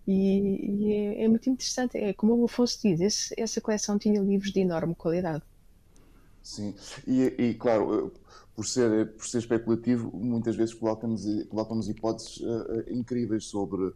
[0.07, 1.97] E, e é, é, muito interessante.
[1.97, 5.43] É como o Afonso diz, esse, essa coleção tinha livros de enorme qualidade.
[6.43, 6.75] Sim,
[7.07, 8.13] e, e claro,
[8.55, 13.93] por ser, por ser especulativo, muitas vezes colocamos, colocamos hipóteses uh, incríveis sobre,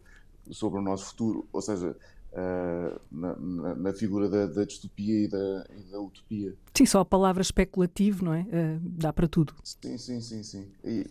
[0.51, 1.95] sobre o nosso futuro, ou seja,
[2.35, 6.53] uh, na, na, na, figura da, da distopia e da, e da, utopia.
[6.73, 8.41] Sim, só a palavra especulativo, não é?
[8.41, 9.53] Uh, dá para tudo.
[9.63, 10.67] Sim, sim, sim, sim.
[10.83, 11.07] E,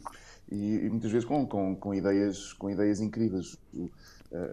[0.50, 3.56] e, e, muitas vezes com, com, com, ideias, com ideias incríveis.
[3.72, 3.90] O,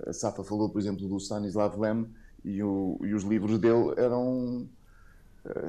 [0.08, 2.08] a Safa falou, por exemplo, do Stanislav Lem
[2.46, 4.70] e, o, e os livros dele eram,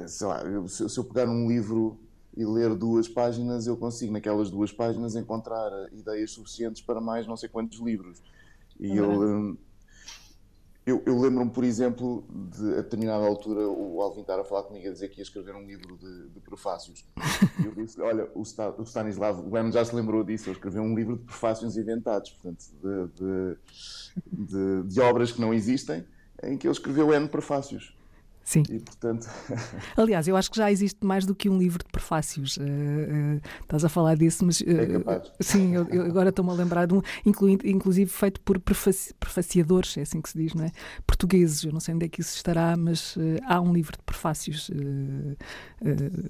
[0.05, 1.97] sei lá, se, se eu pegar um livro
[2.37, 7.35] e ler duas páginas, eu consigo naquelas duas páginas encontrar ideias suficientes para mais não
[7.35, 8.21] sei quantos livros.
[8.79, 9.57] E eu, hum,
[10.85, 14.87] eu, eu lembro-me, por exemplo, de a determinada altura o Alvin estar a falar comigo
[14.87, 17.05] a dizer que ia escrever um livro de, de prefácios.
[17.61, 20.93] E eu disse: Olha, o, o Stanislav Lem já se lembrou disso, ele escreveu um
[20.93, 23.57] livro de prefácios inventados, portanto, de, de,
[24.45, 26.05] de, de obras que não existem,
[26.43, 27.95] em que ele escreveu N prefácios.
[28.43, 28.63] Sim.
[28.69, 29.27] E, portanto...
[29.95, 32.57] Aliás, eu acho que já existe mais do que um livro de prefácios.
[32.57, 34.59] Uh, uh, estás a falar disso, mas.
[34.61, 35.31] Uh, é capaz.
[35.39, 40.01] Sim, eu, eu agora estou-me a lembrar de um, inclusive feito por prefaci prefaciadores, é
[40.01, 40.71] assim que se diz, não é?
[41.05, 44.69] Portugueses, eu não sei onde é que isso estará, mas há um livro de prefácios.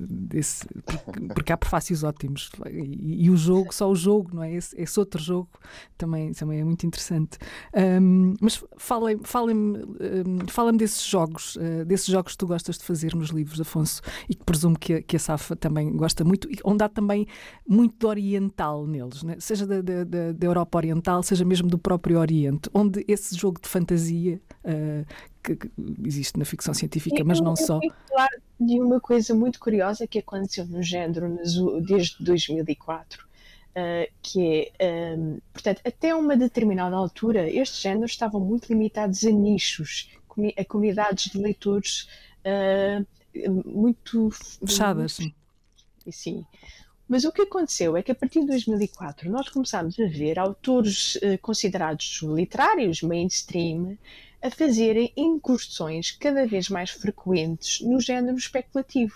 [0.01, 2.51] desse, porque, porque, há prefácios ótimos.
[2.69, 4.53] E, e, o jogo, só o jogo, não é?
[4.53, 5.49] Esse, esse outro jogo
[5.97, 7.37] também, também é muito interessante.
[7.73, 12.83] Um, mas falem-me falem, um, falem desses jogos, desses esses jogos que tu gostas de
[12.83, 16.51] fazer nos livros, Afonso, e que presumo que a, que a Safa também gosta muito,
[16.51, 17.25] e onde há também
[17.67, 19.37] muito de oriental neles, né?
[19.39, 23.69] seja da, da, da, Europa Oriental, seja mesmo do próprio Oriente, onde esse jogo de
[23.69, 25.05] fantasia uh,
[25.41, 25.71] que, que,
[26.05, 27.79] existe na ficção científica, mas não só.
[28.09, 31.37] falar de uma coisa muito curiosa que aconteceu no género
[31.81, 33.33] desde 2004.
[33.73, 39.31] Uh, que é, um, portanto, até uma determinada altura, estes géneros estavam muito limitados a
[39.31, 40.11] nichos
[40.57, 42.07] a comunidades de leitores
[42.45, 43.05] uh,
[43.65, 45.19] muito fechadas.
[46.11, 46.45] Sim.
[47.07, 51.15] Mas o que aconteceu é que a partir de 2004 nós começámos a ver autores
[51.15, 53.97] uh, considerados literários mainstream
[54.41, 59.15] a fazerem incursões cada vez mais frequentes no género especulativo.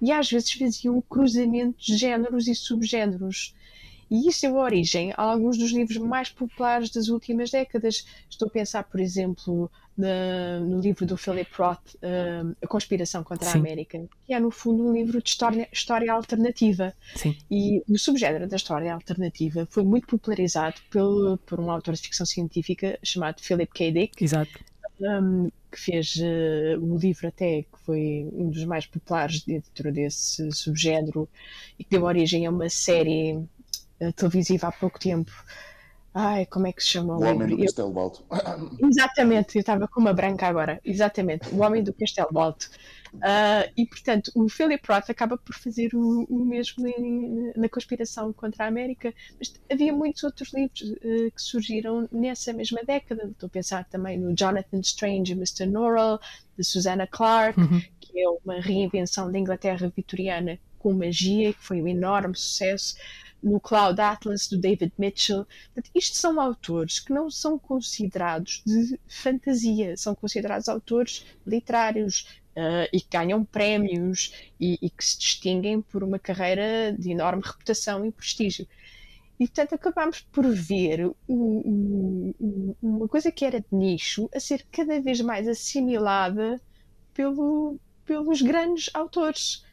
[0.00, 3.54] E às vezes faziam cruzamentos de géneros e subgéneros.
[4.10, 8.06] E isso deu origem a alguns dos livros mais populares das últimas décadas.
[8.30, 13.48] Estou a pensar, por exemplo, na, no livro do Philip Roth, uh, A Conspiração contra
[13.48, 13.58] Sim.
[13.58, 16.92] a América, que é, no fundo, um livro de história, história alternativa.
[17.14, 17.36] Sim.
[17.50, 22.26] E o subgénero da história alternativa foi muito popularizado pelo, por um autor de ficção
[22.26, 23.92] científica chamado Philip K.
[23.92, 24.24] Dick.
[24.24, 24.52] Exato.
[25.00, 30.50] Um, que fez uh, o livro até que foi um dos mais populares dentro desse
[30.52, 31.28] subgénero
[31.76, 35.32] e que deu origem a uma série uh, televisiva há pouco tempo
[36.16, 38.24] Ai, como é que se chama o, o Homem do Castelo Alto.
[38.78, 40.80] Exatamente, eu estava com uma branca agora.
[40.84, 42.70] Exatamente, O Homem do Castelo Alto.
[43.14, 48.32] Uh, e, portanto, o Philip Roth acaba por fazer o, o mesmo em, na conspiração
[48.32, 53.28] contra a América, mas havia muitos outros livros uh, que surgiram nessa mesma década.
[53.28, 55.66] Estou a pensar também no Jonathan Strange e Mr.
[55.66, 56.20] Norrell,
[56.56, 57.82] de Susanna Clarke, uhum.
[58.00, 62.94] que é uma reinvenção da Inglaterra vitoriana com magia, que foi um enorme sucesso
[63.44, 65.46] no Cloud Atlas do David Mitchell.
[65.94, 73.00] Isto são autores que não são considerados de fantasia, são considerados autores literários uh, e
[73.00, 78.10] que ganham prémios e, e, que se distinguem por uma carreira de enorme reputação e
[78.10, 78.66] prestígio.
[79.38, 85.20] E, portanto, acabamos por ver uma coisa que era de nicho a ser cada vez
[85.20, 86.60] mais assimilada
[87.12, 89.64] pelo, pelos grandes autores.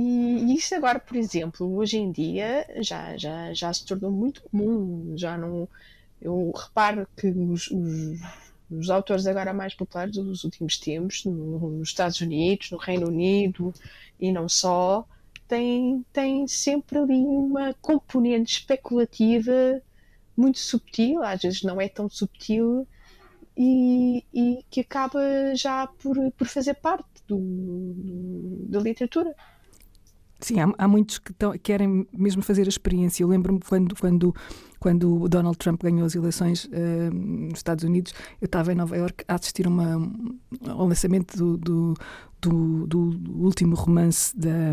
[0.00, 5.14] E isso agora, por exemplo, hoje em dia já, já, já se tornou muito comum.
[5.16, 5.68] Já não,
[6.22, 8.20] eu reparo que os, os,
[8.70, 13.74] os autores agora mais populares dos últimos tempos, nos Estados Unidos, no Reino Unido
[14.20, 15.04] e não só,
[15.48, 19.82] têm, têm sempre ali uma componente especulativa
[20.36, 22.86] muito subtil, às vezes não é tão subtil,
[23.56, 25.20] e, e que acaba
[25.56, 29.34] já por, por fazer parte do, do da literatura.
[30.40, 33.24] Sim, há, há muitos que tão, querem mesmo fazer a experiência.
[33.24, 34.34] Eu lembro-me quando, quando,
[34.78, 38.96] quando o Donald Trump ganhou as eleições uh, nos Estados Unidos, eu estava em Nova
[38.96, 40.00] York a assistir uma,
[40.68, 41.94] ao lançamento do, do,
[42.40, 44.72] do, do último romance da,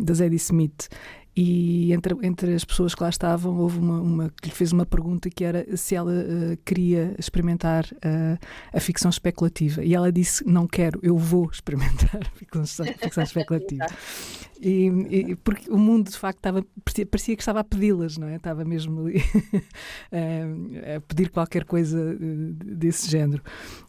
[0.00, 0.88] da Zadie Smith
[1.36, 4.86] e entre, entre as pessoas que lá estavam houve uma, uma que lhe fez uma
[4.86, 8.38] pergunta que era se ela uh, queria experimentar uh,
[8.72, 13.84] a ficção especulativa e ela disse não quero, eu vou experimentar a ficção, ficção especulativa
[14.60, 16.64] e, e, porque o mundo de facto estava
[17.10, 18.36] parecia que estava a pedi-las, não é?
[18.36, 19.22] Estava mesmo ali
[20.96, 23.42] a pedir qualquer coisa desse género.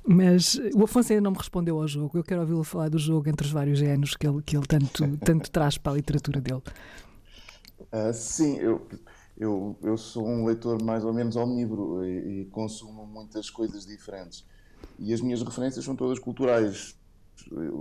[0.05, 2.17] Mas o Afonso ainda não me respondeu ao jogo.
[2.17, 5.17] Eu quero ouvi-lo falar do jogo entre os vários géneros que ele, que ele tanto,
[5.19, 6.61] tanto traz para a literatura dele.
[7.97, 8.87] Uh, sim, eu,
[9.37, 14.45] eu, eu sou um leitor mais ou menos omnívoro e, e, consumo muitas coisas diferentes.
[14.99, 16.95] E as minhas referências são todas culturais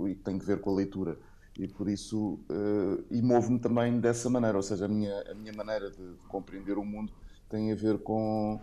[0.07, 1.19] e têm que ver com a leitura.
[1.57, 5.53] E por isso, uh, e movo-me também dessa maneira, ou seja, a minha, a minha
[5.53, 7.11] maneira de, de compreender o mundo
[7.49, 8.59] tem a ver com,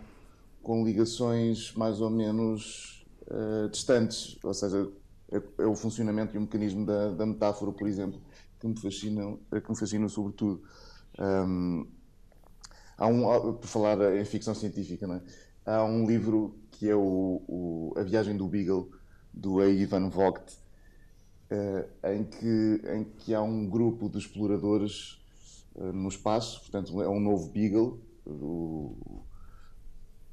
[0.63, 4.89] com ligações mais ou menos uh, distantes, ou seja,
[5.31, 8.21] é, é, o funcionamento e o mecanismo da, da metáfora, por exemplo,
[8.59, 10.61] que me fascinam, que me fascinam sobretudo.
[11.19, 11.87] Um,
[12.97, 15.21] há um, por falar em ficção científica, é?
[15.71, 18.91] há um livro que é o, o, A Viagem do Beagle,
[19.33, 19.67] do A.
[19.67, 20.57] Ivan Vogt,
[21.51, 25.21] uh, em, que, em que há um grupo de exploradores
[25.75, 28.01] uh, no espaço, portanto é um novo Beagle,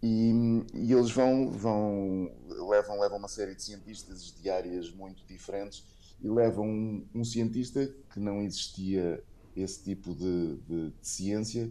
[0.02, 0.32] e,
[0.74, 5.84] e, eles vão, vão levam, levam uma série de cientistas de áreas muito diferentes
[6.20, 9.22] e levam um, um cientista que não existia
[9.56, 11.70] esse tipo de, de, de, ciência.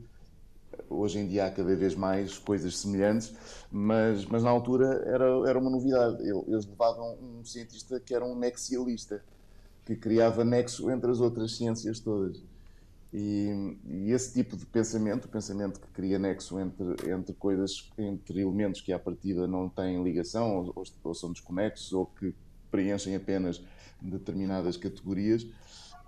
[0.90, 3.34] Hoje em dia há cada vez mais coisas semelhantes,
[3.72, 6.24] mas, mas na altura era, era uma novidade.
[6.24, 9.24] Eles levavam um cientista que era um nexialista,
[9.86, 12.42] que criava nexo entre as outras ciências todas.
[13.14, 18.40] E, e, esse tipo de pensamento, o pensamento que cria nexo entre, entre coisas, entre
[18.40, 22.34] elementos que à partida não têm ligação ou, ou são desconexos ou que
[22.72, 23.62] preenchem apenas
[24.02, 25.46] determinadas categorias,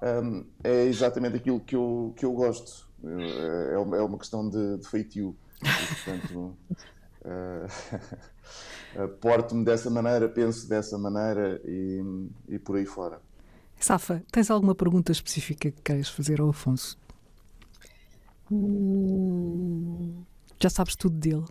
[0.04, 2.88] um, é exatamente aquilo que eu, que eu gosto.
[3.04, 5.36] É, é uma questão de, de feitio.
[5.62, 6.58] E, portanto,
[7.26, 12.02] uh, porto-me dessa maneira, penso dessa maneira e,
[12.50, 13.22] e por aí fora.
[13.80, 16.98] Safa, tens alguma pergunta específica que queres fazer ao Afonso?
[18.52, 20.24] Hum...
[20.62, 21.46] Já sabes tudo dele.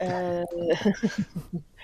[0.00, 1.62] Uh...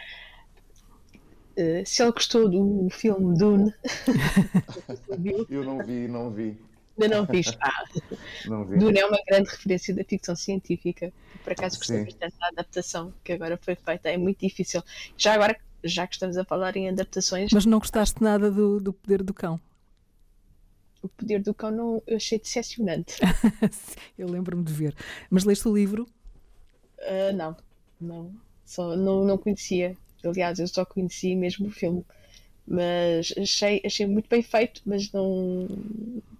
[1.61, 3.75] Uh, se ele gostou do filme Dune.
[5.51, 6.59] Eu não vi, não vi.
[6.99, 7.57] Ainda não viste.
[7.61, 7.85] Ah,
[8.47, 8.79] não vi.
[8.79, 11.13] Dune é uma grande referência da ficção científica.
[11.45, 14.09] Por acaso gostei bastante da adaptação que agora foi feita.
[14.09, 14.83] É muito difícil.
[15.17, 17.51] Já agora, já que estamos a falar em adaptações.
[17.53, 19.61] Mas não gostaste nada do, do Poder do Cão?
[21.03, 23.19] O Poder do Cão não, eu achei decepcionante.
[24.19, 24.95] eu lembro-me de ver.
[25.31, 26.07] Mas leste o livro?
[26.99, 27.57] Uh, não,
[28.01, 28.35] não.
[28.65, 29.97] Só não, não conhecia.
[30.25, 32.05] Aliás, eu só conheci mesmo o filme.
[32.67, 35.67] Mas achei, achei muito bem feito, mas não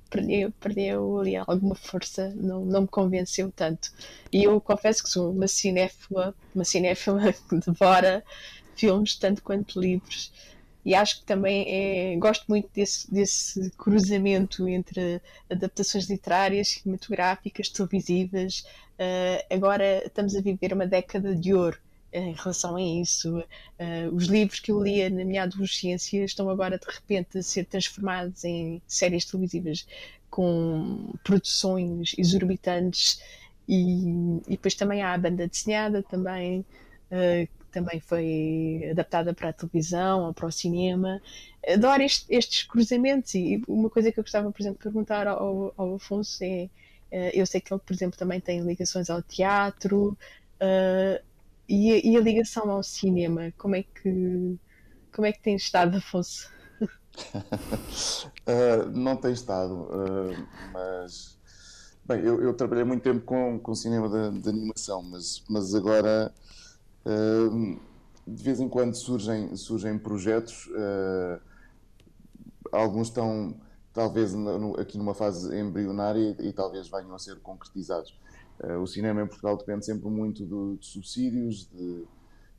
[0.09, 3.93] perdeu, perdeu ali alguma força, não, não me convenceu tanto.
[4.33, 8.25] E eu confesso que sou uma cinéfila, uma cinéfila que devora
[8.77, 10.33] filmes tanto quanto livros.
[10.85, 18.65] E acho que também é, gosto muito desse, desse cruzamento entre adaptações literárias, cinematográficas, televisivas.
[18.99, 21.79] Uh, agora estamos a viver uma década de ouro
[22.13, 23.39] em relação a isso.
[23.39, 27.65] Uh, os livros que eu lia na minha adolescência estão agora de repente a ser
[27.67, 29.87] transformados em séries televisivas
[30.29, 33.21] com produções exorbitantes
[33.69, 34.09] e,
[34.47, 36.61] e depois também há a banda desenhada também
[37.11, 41.23] uh, também foi adaptada para a televisão ou para o cinema.
[41.67, 45.73] Adoro este, estes cruzamentos e uma coisa que eu gostava, por exemplo, de perguntar ao,
[45.77, 46.69] ao Afonso é
[47.13, 50.17] uh, eu sei que ele, por exemplo, também tem ligações ao teatro.
[50.61, 51.30] Uh,
[51.71, 54.59] e e a ligação ao cinema, como é que,
[55.15, 56.51] como é que tem estado, Afonso?
[58.47, 61.39] uh, não tem estado, uh, mas
[62.05, 66.35] bem, eu, eu, trabalhei muito tempo com, com cinema de, de animação, mas, mas agora
[67.07, 67.81] uh,
[68.27, 70.69] de vez em quando surgem, surgem projetos,
[72.71, 73.57] alguns estão
[73.93, 78.19] talvez no, aqui numa fase embrionária e, e talvez venham a ser concretizados.
[78.63, 82.05] Uh, o cinema em Portugal depende sempre muito de, de subsídios, de,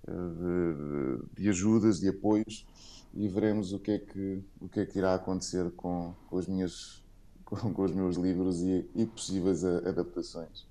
[0.08, 2.66] eh, de, de, ajudas, de apoios
[3.14, 6.48] e veremos o que é que, o que, é que irá acontecer com, com, as
[6.48, 7.04] minhas,
[7.46, 10.66] com, com os meus livros e, e possíveis adaptações.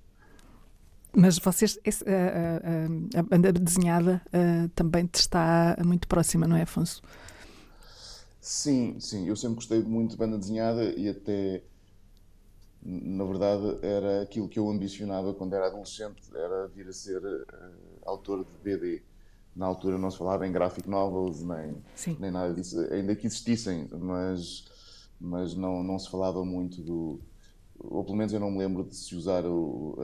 [1.12, 6.56] Mas vocês, esse, a, a, a, banda desenhada uh, também te está muito próxima, não
[6.56, 7.02] é, Afonso?
[8.40, 9.28] Sim, sim.
[9.28, 11.62] Eu sempre gostei muito de banda desenhada e até
[12.82, 17.46] na verdade era aquilo que eu ambicionava quando era adolescente, era vir a ser uh,
[18.04, 19.02] autor de BD.
[19.54, 21.76] Na altura não se falava em graphic novels, nem,
[22.18, 24.64] nem nada disso, ainda que existissem, mas,
[25.20, 27.20] mas não, não se falava muito do,
[27.78, 29.98] ou pelo menos eu não me lembro de se usar o,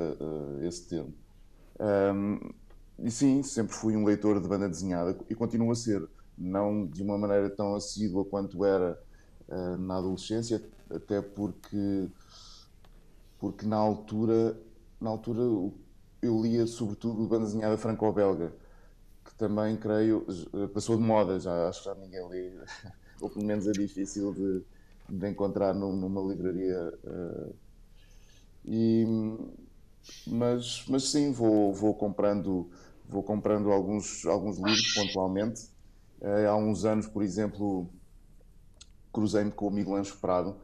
[0.63, 1.15] esse termo.
[1.79, 2.41] Um,
[2.99, 6.07] e sim, sempre fui um leitor de banda desenhada e continuo a ser,
[6.37, 8.99] não de uma maneira tão assídua quanto era
[9.49, 12.09] uh, na adolescência, até porque,
[13.39, 14.57] porque na altura,
[15.01, 15.41] na altura
[16.23, 18.53] eu lia sobretudo banda desenhada franco-belga,
[19.25, 20.27] que também creio
[20.73, 22.53] passou de moda, já acho que já ninguém lê,
[23.21, 24.63] ou pelo menos é difícil de,
[25.09, 26.93] de encontrar numa livraria.
[27.05, 27.55] Uh,
[28.65, 29.07] e,
[30.27, 32.71] mas, mas sim, vou, vou comprando
[33.09, 35.69] vou comprando alguns, alguns livros pontualmente.
[36.21, 37.89] Uh, há uns anos, por exemplo,
[39.13, 40.57] cruzei-me com o Miguel Anjo Prado,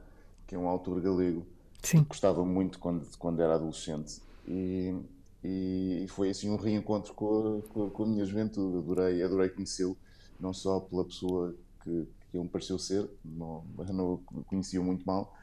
[0.46, 1.46] que é um autor galego
[1.82, 2.04] Sim.
[2.04, 4.22] gostava muito quando, quando era adolescente.
[4.46, 4.94] E,
[5.42, 8.78] e foi assim um reencontro com a, com a, minha juventude.
[8.78, 9.96] Adorei, adorei conhecê-lo,
[10.38, 15.34] não só pela pessoa que, que ele me pareceu ser, não, não conhecia muito mal,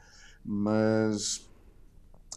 [0.44, 1.46] mas,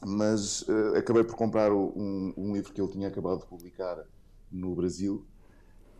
[0.06, 4.04] mas uh, acabei por comprar um, um, livro que ele tinha acabado de publicar
[4.52, 5.26] no Brasil,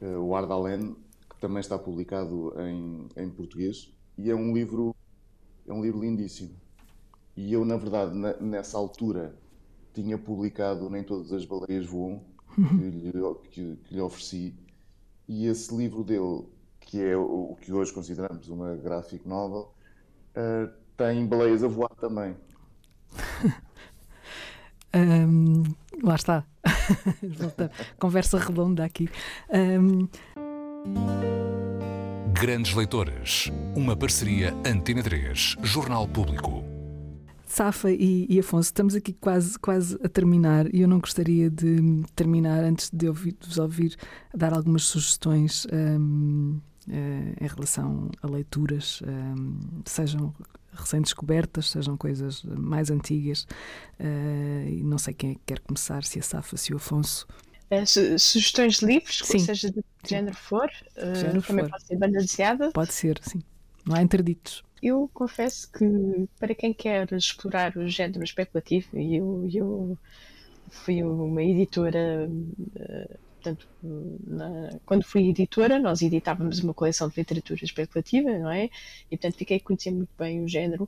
[0.02, 0.96] uh, o Ardalen,
[1.30, 4.94] que também está publicado em, em português, e é um livro
[5.66, 6.63] é um livro lindíssimo.
[7.36, 9.36] E eu, na verdade, na, nessa altura,
[9.94, 12.22] tinha publicado Nem Todas as Baleias Voam,
[12.54, 13.12] que lhe,
[13.50, 14.56] que, que lhe ofereci,
[15.28, 16.46] e esse livro dele
[16.80, 19.74] que é o, que hoje consideramos uma graphic novel,
[20.36, 22.36] uh, tem baleias a voar também.
[24.96, 25.64] um,
[26.04, 26.46] lá está.
[28.00, 29.10] Conversa redonda aqui.
[29.50, 30.08] Um...
[32.34, 36.73] Grandes Leitoras, uma parceria Antena 3, Jornal Público.
[37.54, 42.02] Safa e, e, Afonso, estamos aqui quase, quase a terminar e eu não gostaria de
[42.16, 43.96] terminar antes de ouvir, vos ouvir
[44.34, 46.92] dar algumas sugestões um, uh,
[47.40, 50.34] em relação a leituras, um, sejam
[50.72, 53.44] recém-descobertas, sejam coisas mais antigas.
[54.00, 57.28] Uh, e não sei quem é que quer começar, se a Safa, se o Afonso.
[57.70, 59.38] É, su sugestões de livros, sim.
[59.38, 61.72] seja de que género for, uh, género também for.
[61.72, 62.72] pode ser banda deseada.
[62.72, 63.44] Pode ser, sim.
[63.86, 64.64] Não há interditos.
[64.84, 65.86] Eu confesso que
[66.38, 69.98] para quem quer explorar o género especulativo, eu, eu
[70.70, 73.68] fui uma editora uh, portanto,
[74.26, 78.66] na, quando fui editora, nós editávamos uma coleção de literatura especulativa, não é?
[79.12, 80.88] E, portanto, fiquei a conhecer muito bem o género.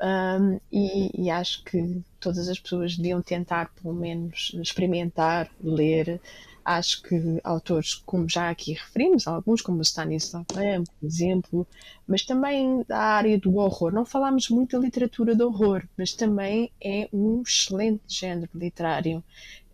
[0.00, 6.20] Um, e, e, acho que todas as pessoas deviam tentar, pelo menos, experimentar, ler.
[6.68, 11.66] Acho que autores, como já aqui referimos, alguns, como o Stanislav Lem, por exemplo,
[12.08, 13.92] mas também da área do horror.
[13.92, 19.22] Não falámos muito da literatura do horror, mas também é um excelente género literário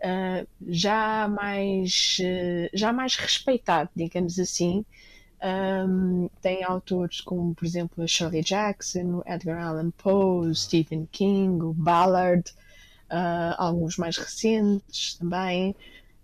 [0.04, 4.84] uh, já mais uh, já mais respeitado, digamos assim.
[5.42, 12.52] Um, tem autores como, por exemplo, Shirley Jackson, Edgar Allan Poe, Stephen King, Ballard,
[13.10, 15.74] uh, alguns mais recentes também,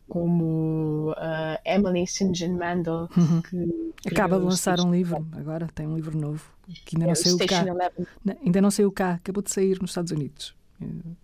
[0.08, 2.32] como uh, Emily St.
[2.32, 3.42] John Mandel, uhum.
[3.42, 6.44] que acaba de lançar um livro agora, tem um livro novo
[6.84, 7.64] que ainda não sei o cá.
[8.44, 10.54] Ainda não sei o cá, acabou de sair nos Estados Unidos.
[10.80, 11.16] Uhum.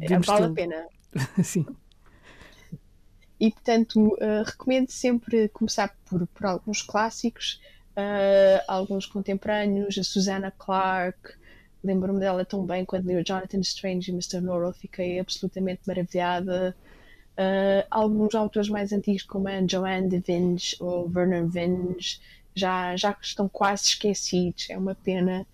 [0.00, 0.86] É, vale a pena.
[1.42, 1.66] Sim.
[3.40, 7.60] E portanto, uh, recomendo sempre começar por, por alguns clássicos,
[7.96, 11.34] uh, alguns contemporâneos, a Susanna Clarke.
[11.82, 14.40] Lembro-me dela tão bem quando li o Jonathan Strange e Mr.
[14.40, 16.76] Norrell, fiquei absolutamente maravilhada.
[17.38, 22.20] Uh, alguns autores mais antigos, como a Joanne de Vinge ou Werner Vinge,
[22.54, 24.68] já, já estão quase esquecidos.
[24.70, 25.46] É uma pena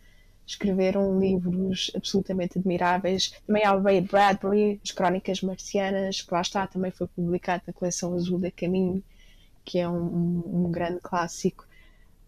[0.47, 3.33] escreveram livros absolutamente admiráveis.
[3.47, 7.72] Também há o Ray Bradbury, As Crónicas Marcianas, que lá está, também foi publicado na
[7.72, 9.03] coleção Azul da Caminho,
[9.64, 11.66] que é um, um grande clássico.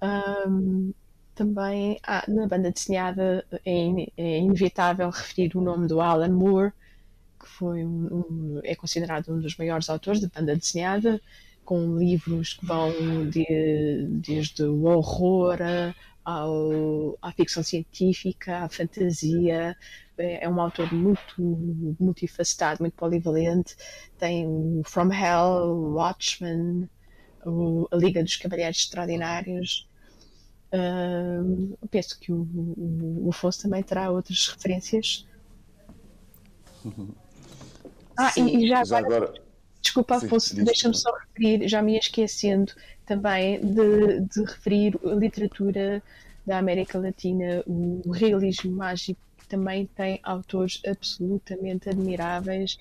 [0.03, 0.93] Um,
[1.37, 6.73] também ah, na banda desenhada é, é, inevitável referir o nome do Alan Moore,
[7.39, 11.21] que foi um, um, é considerado um dos maiores autores de banda desenhada,
[11.65, 12.91] com livros que vão
[13.29, 13.45] de,
[14.23, 15.59] desde o horror
[16.25, 19.77] ao, à ficção científica, à fantasia.
[20.17, 23.77] É, é um autor muito multifacetado, muito polivalente.
[24.19, 26.89] Tem o From Hell, o Watchmen,
[27.45, 29.87] o, a Liga dos Cavalheiros Extraordinários.
[30.73, 35.27] Uh, penso que o, o, o Afonso também terá outras referências.
[38.17, 39.43] Ah, Sim, e, e já, já agora, agora...
[39.81, 42.73] Desculpa, Afonso, deixa-me só referir, já me ia esquecendo
[43.05, 46.03] também de, de referir a literatura
[46.45, 52.79] da América Latina, o realismo mágico, que também tem autores absolutamente admiráveis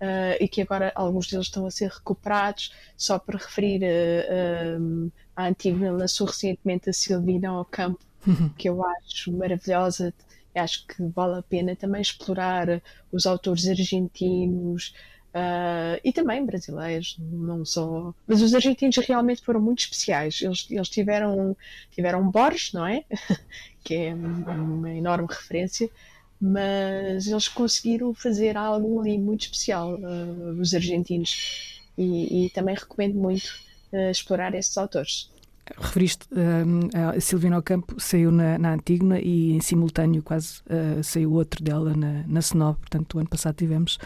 [0.00, 2.72] uh, e que agora alguns deles estão a ser recuperados.
[2.96, 8.48] Só para referir uh, um, a Antígona lançou recentemente a Silvina ao Campo, uhum.
[8.58, 10.12] que eu acho maravilhosa.
[10.52, 12.82] Acho que vale a pena também explorar
[13.12, 14.92] os autores argentinos,
[15.28, 18.12] Uh, e também brasileiros, não só.
[18.26, 20.40] Mas os argentinos realmente foram muito especiais.
[20.40, 21.54] Eles, eles tiveram,
[21.92, 23.04] tiveram Borges, não é?
[23.84, 25.88] que é uma enorme referência,
[26.40, 31.82] mas eles conseguiram fazer algo ali muito especial, uh, os argentinos.
[31.96, 35.30] E, e, também recomendo muito uh, explorar esses autores
[35.76, 41.32] referiste um, a Silvina Ocampo saiu na, na Antígona e em simultâneo quase uh, saiu
[41.32, 42.78] outro dela na, na Senob.
[42.78, 43.98] Portanto, o ano passado tivemos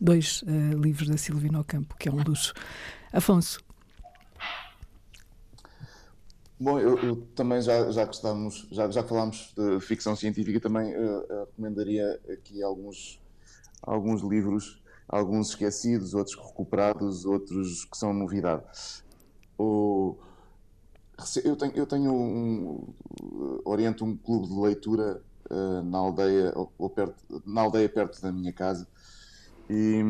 [0.00, 2.54] dois uh, livros da Silvina Ocampo, que é um luxo.
[3.12, 3.60] Afonso.
[6.58, 10.94] Bom, eu, eu, também já, já que estamos, já, já falámos de ficção científica, também
[10.94, 13.18] uh, recomendaria aqui alguns,
[13.82, 18.62] alguns livros, alguns esquecidos, outros recuperados, outros que são novidade.
[19.62, 20.16] O,
[21.44, 22.94] eu tenho, eu tenho um,
[23.66, 28.54] oriento um clube de leitura uh, na aldeia ou, perto, na aldeia perto da minha
[28.54, 28.88] casa
[29.68, 30.00] e,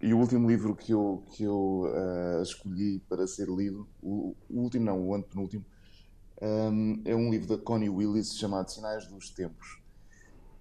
[0.00, 4.62] e o último livro que eu, que eu uh, escolhi para ser lido, o, o,
[4.62, 5.64] último não, o antepenúltimo,
[6.42, 9.80] um, é um livro da Connie Willis chamado Sinais dos Tempos,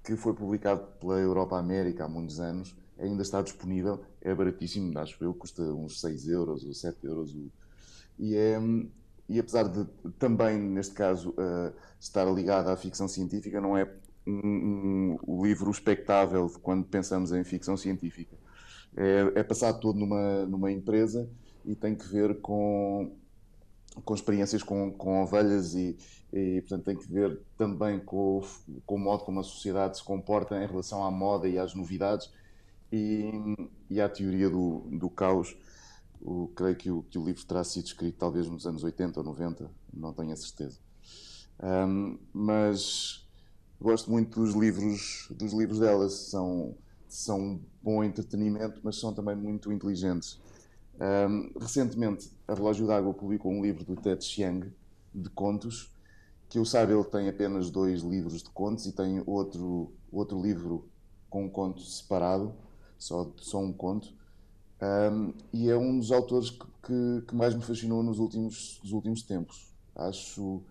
[0.03, 5.23] que foi publicado pela Europa América há muitos anos, ainda está disponível, é baratíssimo, acho
[5.23, 7.35] eu, custa uns 6 euros ou 7 euros.
[8.21, 8.59] E é,
[9.27, 9.83] e apesar de
[10.19, 13.91] também, neste caso, uh, estar ligado à ficção científica, não é
[14.27, 18.37] um, um, livro expectável quando pensamos em ficção científica.
[18.95, 21.27] É, é passado todo numa, numa empresa
[21.65, 23.15] e tem que ver com,
[24.05, 25.97] com experiências com, com ovelhas e,
[26.31, 28.41] e, portanto, tem que ver também com,
[28.85, 32.31] com o modo como a sociedade se comporta em relação à moda e às novidades
[32.91, 33.31] e,
[33.89, 35.57] e à teoria do, do caos
[36.21, 39.25] o, creio que o, que o livro terá sido escrito talvez nos anos 80 ou
[39.25, 40.79] 90, não tenho a certeza.
[41.61, 43.27] Um, mas
[43.79, 46.75] gosto muito dos livros, dos livros dela, são,
[47.07, 50.39] são bom entretenimento, mas são também muito inteligentes.
[50.99, 54.71] Um, recentemente, a Relógio d'Água publicou um livro do Ted Chiang,
[55.13, 55.91] de contos,
[56.47, 60.87] que eu saiba ele tem apenas dois livros de contos e tem outro, outro livro
[61.29, 62.53] com um conto separado,
[62.97, 64.13] só, só um conto.
[64.81, 68.91] Um, e é um dos autores que, que, que, mais me fascinou nos últimos, nos
[68.91, 69.71] últimos tempos.
[69.95, 70.63] Acho,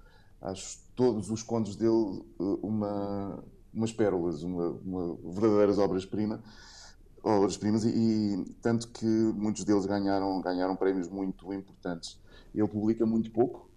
[0.43, 6.41] acho todos os contos dele uh, uma, umas pérolas, uma, uma verdadeiras obras-primas.
[7.23, 12.19] Obras primas e, e, tanto que muitos deles ganharam, ganharam prémios muito importantes.
[12.53, 13.71] Ele publica muito pouco,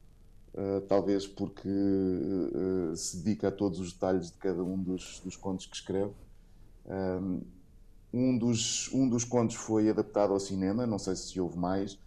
[0.56, 5.36] uh, talvez porque uh, se dedica a todos os detalhes de cada um dos, dos
[5.36, 6.14] contos que escreve.
[6.88, 7.42] Um,
[8.14, 11.98] um dos, um dos contos foi adaptado ao cinema, não sei se houve mais.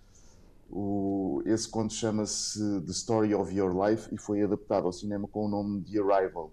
[0.71, 5.47] O, esse conto chama-se The Story of Your Life e foi adaptado ao cinema com
[5.47, 6.53] o nome The Arrival.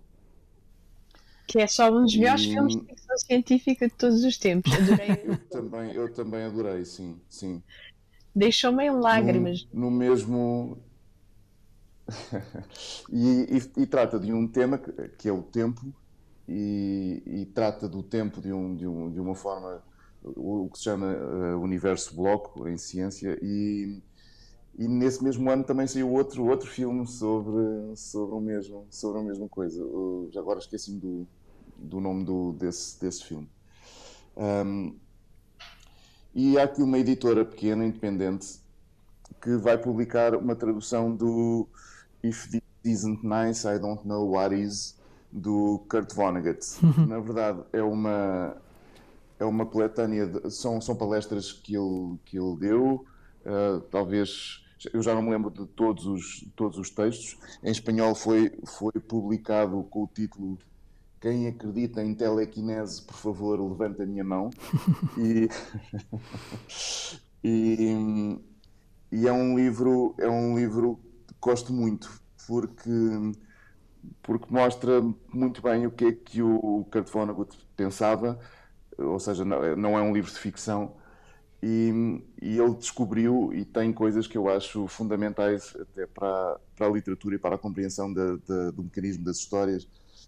[1.47, 2.49] Que é só um dos melhores e...
[2.49, 4.73] filmes de ficção científica de todos os tempos.
[4.73, 5.21] Adorei.
[5.25, 7.19] eu, também, eu também adorei, sim.
[7.29, 7.61] sim.
[8.35, 9.67] Deixou-me em lágrimas.
[9.71, 10.77] No, no mesmo.
[13.11, 15.93] e, e, e, trata de um tema que, que é o tempo
[16.47, 19.81] e, e trata do tempo de, um, de, um, de uma forma,
[20.23, 24.01] o, que se chama uh, universo bloco em ciência, e,
[24.77, 29.23] e nesse mesmo ano também saiu outro, outro filme sobre, sobre, o mesmo, sobre a
[29.23, 29.83] mesma coisa.
[30.31, 31.27] Já agora esqueci-me do,
[31.77, 33.49] do nome do, desse, desse filme.
[34.35, 34.95] Um,
[36.33, 38.59] e há aqui uma editora pequena, independente,
[39.39, 41.67] que vai publicar uma tradução do
[42.23, 44.97] If This Isn't Nice, I Don't Know What Is,
[45.34, 46.63] do Kurt Vonnegut.
[46.84, 47.07] Uhum.
[47.07, 48.55] Na verdade, é uma
[49.39, 53.05] é uma coletânea, de, são, são palestras que ele, que ele deu,
[53.45, 54.63] uh, talvez,
[54.93, 58.93] eu já não me lembro de todos os, todos os textos, em espanhol foi, foi
[58.93, 60.57] publicado com o título
[61.19, 64.49] Quem acredita em telequinese, por favor, levante a minha mão.
[65.17, 65.49] e,
[67.43, 68.39] e,
[69.11, 72.09] e é um livro, é um livro que gosto muito,
[72.47, 72.89] porque
[74.21, 75.01] porque mostra
[75.33, 78.39] muito bem o que é que o Kurt Vonnegut pensava,
[78.97, 80.95] ou seja, não é um livro de ficção,
[81.65, 86.89] e, e, ele descobriu e tem coisas que eu acho fundamentais até para, para a
[86.89, 89.87] literatura e para a compreensão do mecanismo das histórias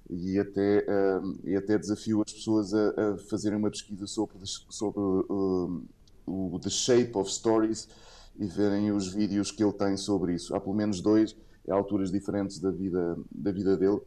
[0.10, 5.02] e até, uh, e até desafio as pessoas a, a fazerem uma pesquisa sobre, sobre
[5.02, 5.84] uh,
[6.26, 7.90] o The Shape of Stories
[8.38, 10.56] e verem os vídeos que ele tem sobre isso.
[10.56, 11.36] Há pelo menos dois
[11.70, 14.02] alturas diferentes da vida, da vida dele.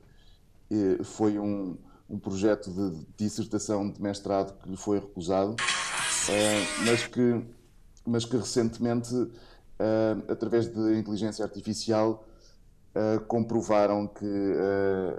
[0.70, 1.76] E foi um,
[2.08, 7.44] um projeto de dissertação de mestrado que lhe foi recusado, uh, mas, que,
[8.06, 9.30] mas que recentemente, uh,
[10.28, 12.26] através da inteligência artificial,
[12.94, 14.26] uh, comprovaram que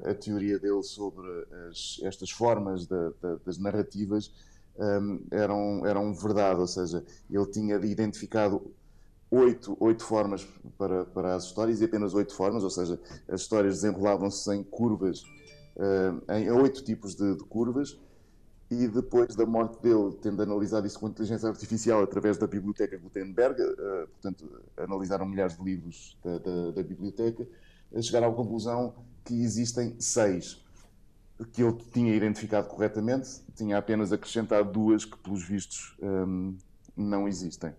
[0.10, 1.28] a teoria dele sobre
[1.70, 4.32] as, estas formas de, de, das narrativas
[5.30, 8.74] eram, eram verdade, ou seja, ele tinha identificado
[9.32, 13.76] oito, oito formas para, para as histórias e apenas oito formas, ou seja, as histórias
[13.76, 15.22] desenrolavam-se em curvas,
[15.76, 18.00] uh, em oito tipos de, de curvas,
[18.72, 23.62] e depois da morte dele, tendo analisado isso com inteligência artificial através da biblioteca Gutenberg,
[23.62, 27.48] uh, portanto, analisaram milhares de livros da, da, da biblioteca,
[28.02, 30.64] chegaram à conclusão que existem seis
[31.54, 35.96] que ele tinha identificado corretamente, tinha apenas acrescentado duas que, pelos vistos,
[36.98, 37.74] não existem.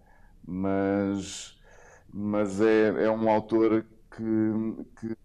[0.53, 1.57] Mas,
[2.13, 5.17] mas é, é um autor que, que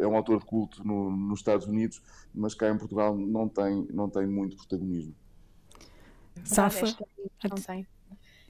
[0.00, 2.00] é um autor de culto no, nos Estados Unidos,
[2.34, 5.14] mas cá em Portugal não tem, não tem muito protagonismo.
[6.44, 6.86] Safa?
[7.44, 7.86] Não tem.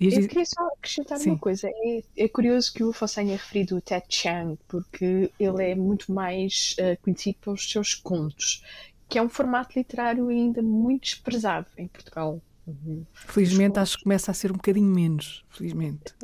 [0.01, 1.31] Eu queria só acrescentar Sim.
[1.31, 1.69] uma coisa.
[1.69, 6.13] É, é, curioso que o Afonso tenha referido o Ted Chiang, porque ele é muito
[6.13, 8.63] mais uh, conhecido pelos seus contos
[9.09, 12.41] que é um formato literário ainda muito desprezado em Portugal.
[12.67, 13.05] Uhum.
[13.13, 16.15] Felizmente acho que começa a ser um bocadinho menos, felizmente.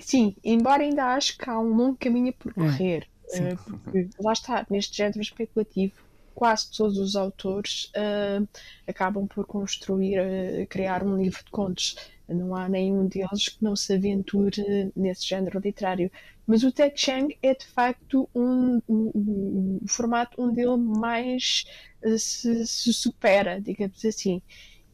[0.00, 3.08] Sim, embora ainda acho que há um longo caminho a percorrer.
[3.32, 5.94] É, porque lá está, neste género especulativo,
[6.34, 8.48] quase todos os autores uh,
[8.86, 11.96] acabam por construir, uh, criar um livro de contos.
[12.28, 16.10] Não há nenhum deles que não se aventure nesse género literário.
[16.46, 21.64] Mas o Ted Chiang é de facto um, um, um formato onde ele mais
[22.04, 24.40] uh, se, se, supera, digamos assim.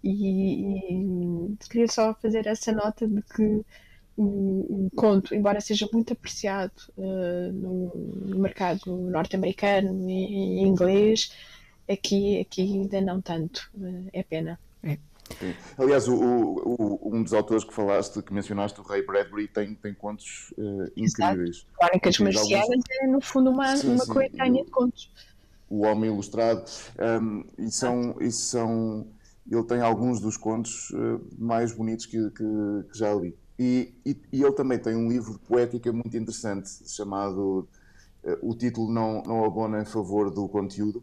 [0.09, 3.65] E, e, queria só fazer essa nota de que
[4.17, 7.93] o, o conto, embora seja muito apreciado uh, no,
[8.27, 11.33] no, mercado norte-americano e, e inglês,
[11.91, 13.71] aqui, aqui ainda não tanto.
[13.75, 14.59] Uh, é pena.
[14.83, 14.97] É.
[15.77, 19.93] Aliás, o, o, um dos autores que falaste, que mencionaste, o Ray Bradbury, tem, tem
[19.93, 21.67] contos uh, incríveis.
[21.77, 22.85] Crónicas Marcianas alguns...
[23.03, 25.11] é, no fundo, uma, sim, uma coletânea de contos.
[25.69, 26.65] O Homem Ilustrado.
[27.21, 29.07] Um, e, são, e são.
[29.51, 32.45] Ele tem alguns dos contos uh, mais bonitos que, que,
[32.91, 33.37] que já li.
[33.59, 37.69] E, e, e, ele também tem um livro de poética muito interessante, chamado.
[38.23, 41.03] Uh, o título não, não abona em favor do conteúdo,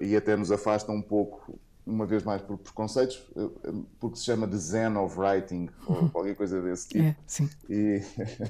[0.00, 1.58] e até nos afasta um pouco
[1.90, 6.08] uma vez mais por preconceitos, eh, porque se chama The Zen of Writing, ou uhum.
[6.08, 7.04] qualquer coisa desse tipo.
[7.04, 7.50] É, sim.
[7.68, 8.02] E,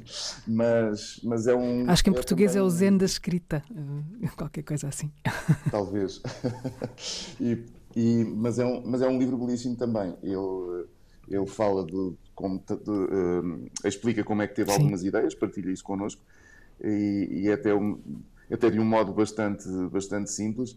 [0.47, 1.89] mas, mas é um.
[1.89, 2.63] Acho que em é português também...
[2.63, 3.63] é o Zen da escrita,
[4.23, 5.11] eh, qualquer coisa assim.
[5.71, 6.21] Talvez.
[7.41, 7.65] e,
[7.95, 10.15] e, mas, é um, mas é um livro belíssimo também.
[10.23, 10.87] Ele,
[11.29, 12.13] ele fala de.
[12.35, 14.79] Como, de, de, uh, explica como é que teve sim.
[14.79, 16.23] algumas ideias, partilha isso connosco,
[16.83, 18.01] e, e é até, um,
[18.51, 20.75] até de um modo bastante, bastante simples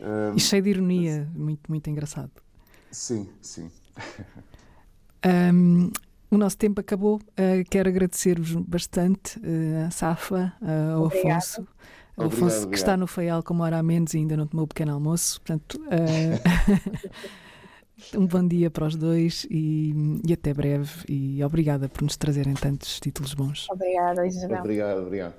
[0.00, 2.30] um, e cheio de ironia, muito, muito engraçado.
[2.90, 3.70] Sim, sim.
[5.52, 5.90] Um,
[6.30, 7.16] o nosso tempo acabou.
[7.16, 11.38] Uh, quero agradecer-vos bastante, uh, a Safa, uh, ao Obrigada.
[11.38, 11.66] Afonso.
[12.16, 12.70] Obrigado, Afonso obrigado.
[12.70, 15.40] que está no Feial como hora a menos e ainda não tomou o pequeno almoço.
[15.42, 15.78] Portanto,
[18.16, 19.92] um bom dia para os dois e,
[20.26, 21.04] e, até breve.
[21.08, 23.66] E obrigada por nos trazerem tantos títulos bons.
[23.70, 24.60] Obrigada, Isabel.
[24.60, 25.34] Obrigado, obrigado.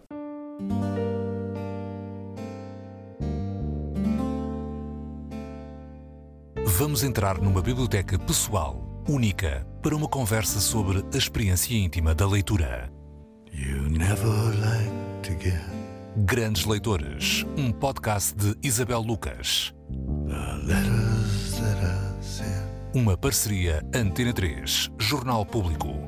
[6.63, 12.91] Vamos entrar numa biblioteca pessoal, única, para uma conversa sobre a experiência íntima da leitura.
[16.25, 19.71] Grandes Leitores, um podcast de Isabel Lucas.
[22.91, 26.06] Uma parceria Antena 3, Jornal Público.